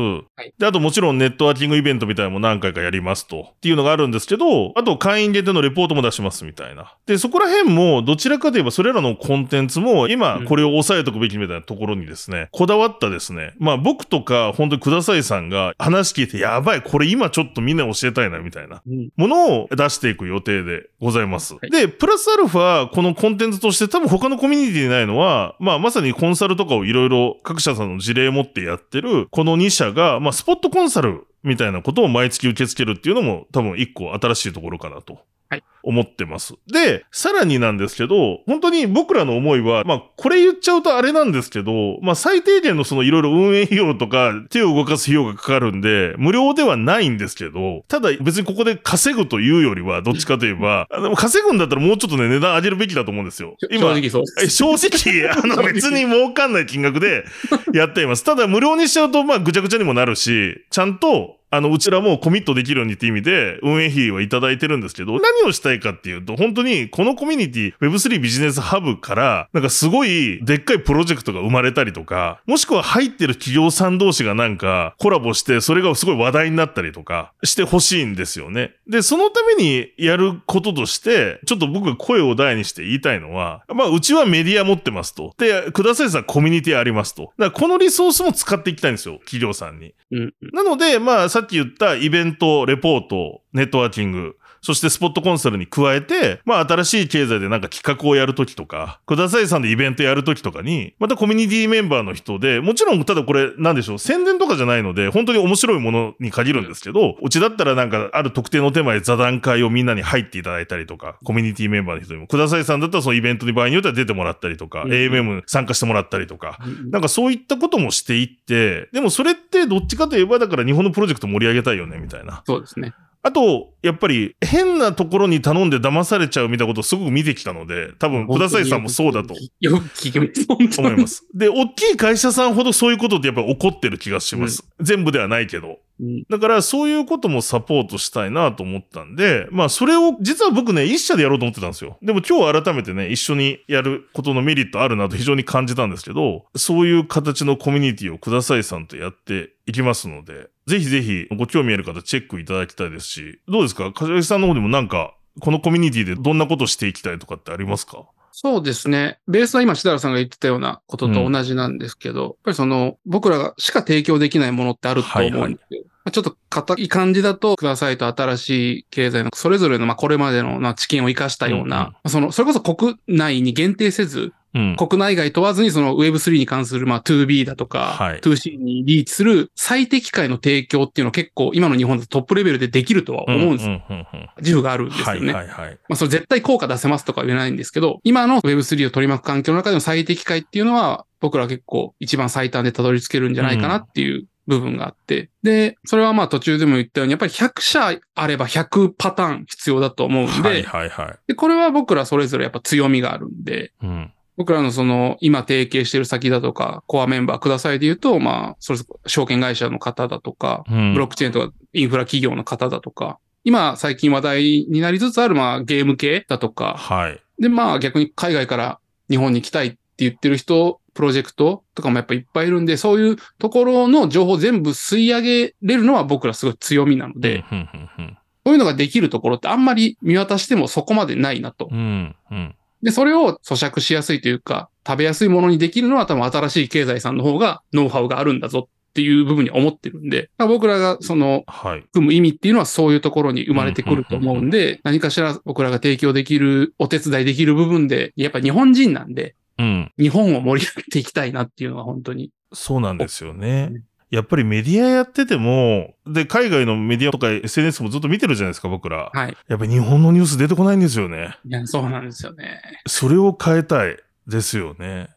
[0.59, 3.47] で、あともちろんネットワーキングイベントみたいなのも何回かやりますと。
[3.55, 6.95] っていうのがあるんですけど、あと会員限定のレポートも出しますみたいな。
[7.05, 13.53] で、そこら辺もどちらかといえばそれらのコンテンツも今これを押さえとくべきみたいなところにですね、こだわったですね。
[13.57, 18.81] まあ僕とか本当にくださいさんが話聞いて、やばい、これ今ちょっとみんなに教えたいなみたいな。
[18.87, 21.22] うんものを出していく予定でございます。
[21.61, 35.19] はいで、プラスアルファ、このコンテンツとして多分他のコミュニティにないのは、まあまさにコンサルとかをいろいろ各社さんの事例を持ってやってる、この2社が、まあスポットコンサルみたいなことを毎月受け付けるっていうのも多分一個新しいところかなと。
[35.53, 36.55] はい思ってます。
[36.71, 53.55] で、さらになんですけど、本当に僕らの思いは、まあ、これ言っちゃうとあれなんですけど、まあ、最低限のそのいろいろ運営費用とか、手を動かす費用がかかるんで、無料ではないんですけど、ただ別にここで稼ぐというよりは、どっちかといえば、 あの稼ぐんだったらもうちょっとね、値段上げるべきだと思うんですよ。
[53.59, 57.25] 正直そう正直、 あの別に儲かんない金額で
[57.73, 58.23] やっています。
[58.23, 78.73] ただ無料にしちゃうと、まあぐちゃぐちゃにもなるし、ちゃんと、あの、うちらもコミットできるようにって意味で運営費はいただいてるんですけど、何をしたいかっていうと、本当にこのコミュニティ Web3 ビジネスハブから、なんかすごいでっかいプロジェクトが生まれたりとか、もしくは入ってる企業さん同士がなんかコラボして、それがすごい話題になったりとかしてほしいんですよね。
[78.87, 85.35] で、そのためにやることとして、ちょっと僕が声を大にして言いたいのは、まあ、うちはメディア持ってますと。
[85.37, 87.31] で、くださいさんコミュニティありますと。
[87.37, 89.93] だからこのリソースも使っていきたいんですよ、企業さんに。
[90.11, 90.33] うん。
[90.51, 122.43] なので、まあ、さっき言ったイベント、レポート、ネットワーキング、そしてスポットコンサルに加えて、まあ新しい経済でなんか企画をやるときとか、くださいさんでイベントやるときとかに、またコミュニティメンバーの人で、もちろんただこれなんでしょう、宣伝とかじゃないので、本当に面白いものに限るんですけど、うちだったらなんかある特定のテーマで座談会をみんなに入っていただいたりとか、コミュニティメンバーの人にも、くださいさんだったらそのイベントに場合によっては出てもらったりとか、うん AMM 参加してもらったりとか、うんなんかそういったこともしていって、でもそれってどっちかといえばだから日本のプロジェクト盛り上げたいよね、みたいな。
[122.45, 122.93] そうですね。
[123.25, 130.27] あと、やっぱり変なところに頼んで騙されちゃうみたいなことをすごく見てきたので、多分、くださいさんもそうだとよく聞きま
[130.69, 130.81] す。
[130.81, 131.25] 思います。
[131.33, 134.65] で、大きい会社さんほどそういうことってやっぱり起こってる気がします。
[134.81, 135.79] 全部ではないけど。
[136.29, 141.97] だから、そういうこともサポートしたいなと思ったんで、まあ、それを、実は僕ね、一社でやろうと思ってたんですよ。
[142.01, 153.91] でも今日改めてね、一緒にやることのメリットあるなと非常に感じたんですけど、そういう形のコミュニティをくださいさんとやっていきますので、ぜひぜひご興味ある方チェックいただきたいですし、どうですか？
[153.91, 158.03] 柏木さんの方でもなんか、このコミュニティでどんなことしていきたいとかってありますか？
[158.35, 159.19] そうですね。
[159.27, 165.83] ベースは今、しだらさんが言ってたようなことと同じなんですけど、やっぱりその、僕らがしか提供できないものってあると思うんですよ。
[166.03, 174.75] まあちょっと硬い感じだと、くださいと新しい経済のそれぞれの、まあ、これまでの、まあ、知見を生かしたような、うんうんまあその、それこそ国内に限定せず、うん。
[174.75, 183.81] 国内外問わずにその Web3 に関する、まあ、2B だとか、はい 2C にリーチする最適解の提供っていうのは結構今の日本だとトップレベルでできるとは思うんですよ。
[183.89, 185.33] うんうんうん自負があるんですよね。
[185.33, 185.79] はいはいはい。
[185.87, 195.29] まあ、それ絶対効果出せますとかは言えないんですけど、今の Web3 を取り巻く環境の中での最適解っていうのは、僕ら結構一番最短でたどり着けるんじゃないかなっていう部分があって。
[195.41, 201.19] で、それはまあ途中でも言ったように、やっぱり100社あれば100パターン必要だと思うんで、はいはいはい。
[201.27, 204.13] でこれは僕らそれぞれやっぱ強みがあるんで、うん。
[204.35, 217.19] 僕らのその、今提携してる先だとか、コアメンバーくださいで言うと、まあ、それ証券会社の方だとか、うんブロックチェーンとかインフラ企業の方だとか、今最近話題になりつつある、まあ、ゲーム系だとか、はい。
[217.39, 218.79] で、まあ逆に海外から
[219.09, 231.69] 日本に来たいって言ってる人、プロジェクトとかもやっぱいっぱいいるんで、そういうところの情報を全部吸い上げれるのは僕らすごい強みなので、うんうんうんこういうのができるところってあんまり見渡してもそこまでないなと。
[231.71, 232.13] うん。
[232.29, 232.55] うん。
[232.83, 241.83] で、それを咀嚼しやすいというか、食べやすいものにできるのは多分新しい経済さんの方がノウハウがあるんだぞっていう部分に思ってるんで、僕らがその、はい。
[241.93, 249.91] 組む意味っていうのはそういうところに生まれてくると思うんで、何かしら僕らが提供できる、お手伝いできる部分で、やっぱ日本人なんで、うん。
[249.97, 252.31] 日本を盛り上げていきたいなっていうのは本当に。
[252.51, 253.81] そうなんですよね。
[254.13, 259.09] やっぱりメディアやってても、で、海外のメディアとか SNS もずっと見てるじゃないですか、僕ら。
[259.11, 259.35] はい。
[259.47, 261.35] やっぱり日本のニュース出てこないんですよね。
[261.43, 262.61] いや、そうなんですよね。
[262.85, 263.97] それを変えたい
[264.27, 265.09] ですよね。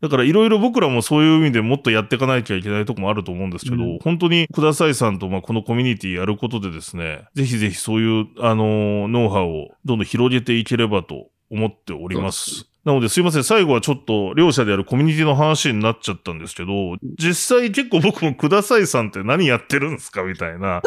[0.00, 12.32] だからいろいろ僕らもそういう意味でもっとやっていかなきゃいけないとこもあると思うんですけど、うん本当にくださいさんとまあこのコミュニティやることでですね、ぜひぜひそういう、あのーノウハウをどんどん広げていければと思っておりま。
[12.32, 20.80] すなのですいません、最後はちょっと両者であるコミュニティの話になっちゃったんですけど、実際結構僕もくださいさんって何やってるんですかみたいな。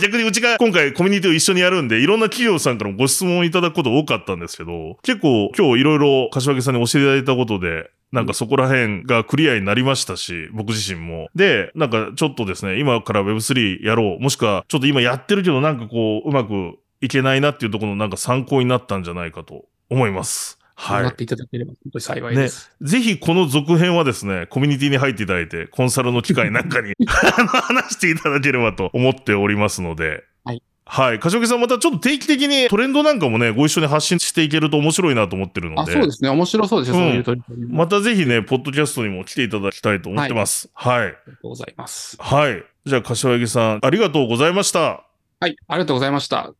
[0.00, 11.28] 逆にうちが今回コミュニティを一緒にやるんで、いろんな企業さんからもご質問いただくこと多かったんですけど、結構今日いろいろ柏木さんに教えていただいたことで、なんかそこら辺がクリアになりましたし、僕自身も。
[11.34, 14.22] で、なんかちょっとですね、今から Web3 やろう。
[14.22, 20.57] もしくは、ちょっと今やってるけどなんかこう、うまくいけないなっていうところのなんか参考になったんじゃないかと思います。
[20.80, 21.02] はい。
[21.02, 22.70] なっていただければ本当に幸いです。
[22.80, 30.22] ぜひこの続編はですね、コミュニティに入っていただいて、コンサルの機会なんかに 話していただければと思っておりますので。
[30.44, 30.62] はい。
[30.84, 31.18] はい。
[31.18, 35.92] 柏木さんまたちょっと定期的にトレンドなんかもね、ご一緒に発信していけると面白いなと思ってるのあ、で。
[35.92, 36.30] そうですね。
[36.30, 36.98] 面白そうですね。
[36.98, 37.78] うんそういう取り組みも。
[37.78, 40.70] またぜひね、ポッドキャストにも来ていただきたいと思ってます。
[40.74, 40.98] はい。
[40.98, 42.16] ありがとうございます。
[42.20, 42.64] はい。
[42.86, 45.02] じゃあ、柏木さん、ありがとうございました。
[45.40, 45.56] はい。
[45.66, 46.52] ありがとうございました。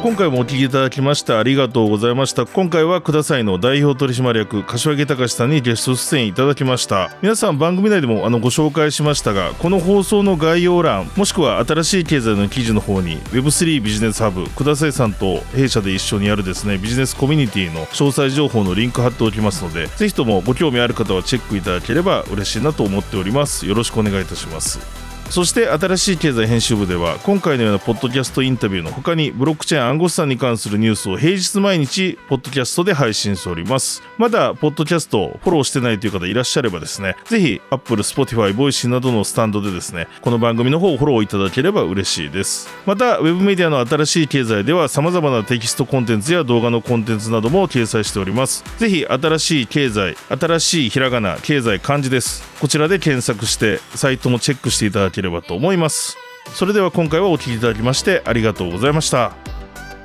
[0.00, 2.46] 今回もお聞きいただきましてありがとうございました。
[2.46, 7.10] 今回はくださいの代表取締役柏木隆さんにゲスト出演いただきました。
[7.20, 23.66] 皆さん番組内でもあのご紹介しましたがこの放送の概要欄もしくは新しい経済の記事の方に Web3 ビジネスハブくださいさんと弊社で一緒にやるですねビジネスコミュニティの詳細情報のリンク貼っておきますのでぜひともご興味ある方はチェックいただければ嬉しいなと思っております。
[23.66, 25.07] よろしくお願いいたします。
[25.30, 34.02] そして新しい経済編集部では今回のようなポッドキャストインタビューの他にブロックチェーン暗号資産に関するニュースを平日毎日ポッドキャストで配信しております。
[34.16, 42.68] まだポッドキャストをフォローしてないという方いらっしゃればですねぜひ Apple、Spotify、Voice などのスタンドでですねこの番組の方をフォローいただければ嬉しいです。
[42.86, 48.64] またウェブメディアの新しい経済では様々なテキストコンテンツや動画のコンテンツなども掲載しております。
[48.78, 52.42] ぜひ新しい経済新しいひらがな経済漢字です。
[52.60, 56.16] こちらで検索してサイトもチェックしていただけければと思います。
[56.54, 59.32] それでは今回はお聞きいただきましてありがとうございました。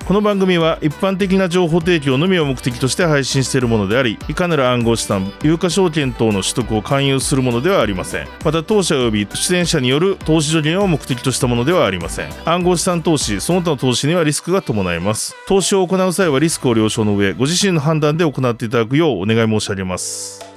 [0.05, 8.28] この番組は一般的な情報提供のみを目的として配信しているものでありいかなる暗号資産有価証券等の取得を勧誘するものではありません。
[8.43, 12.30] また当社及び出演者による投資助言を目的としたものではありません。
[12.43, 15.38] 暗号資産投資その他の投資にはリスクが伴います。
[15.47, 20.53] 投資を行う際はリスクを了承の上ご自身の判断で行っていただくようお願い申し上げます。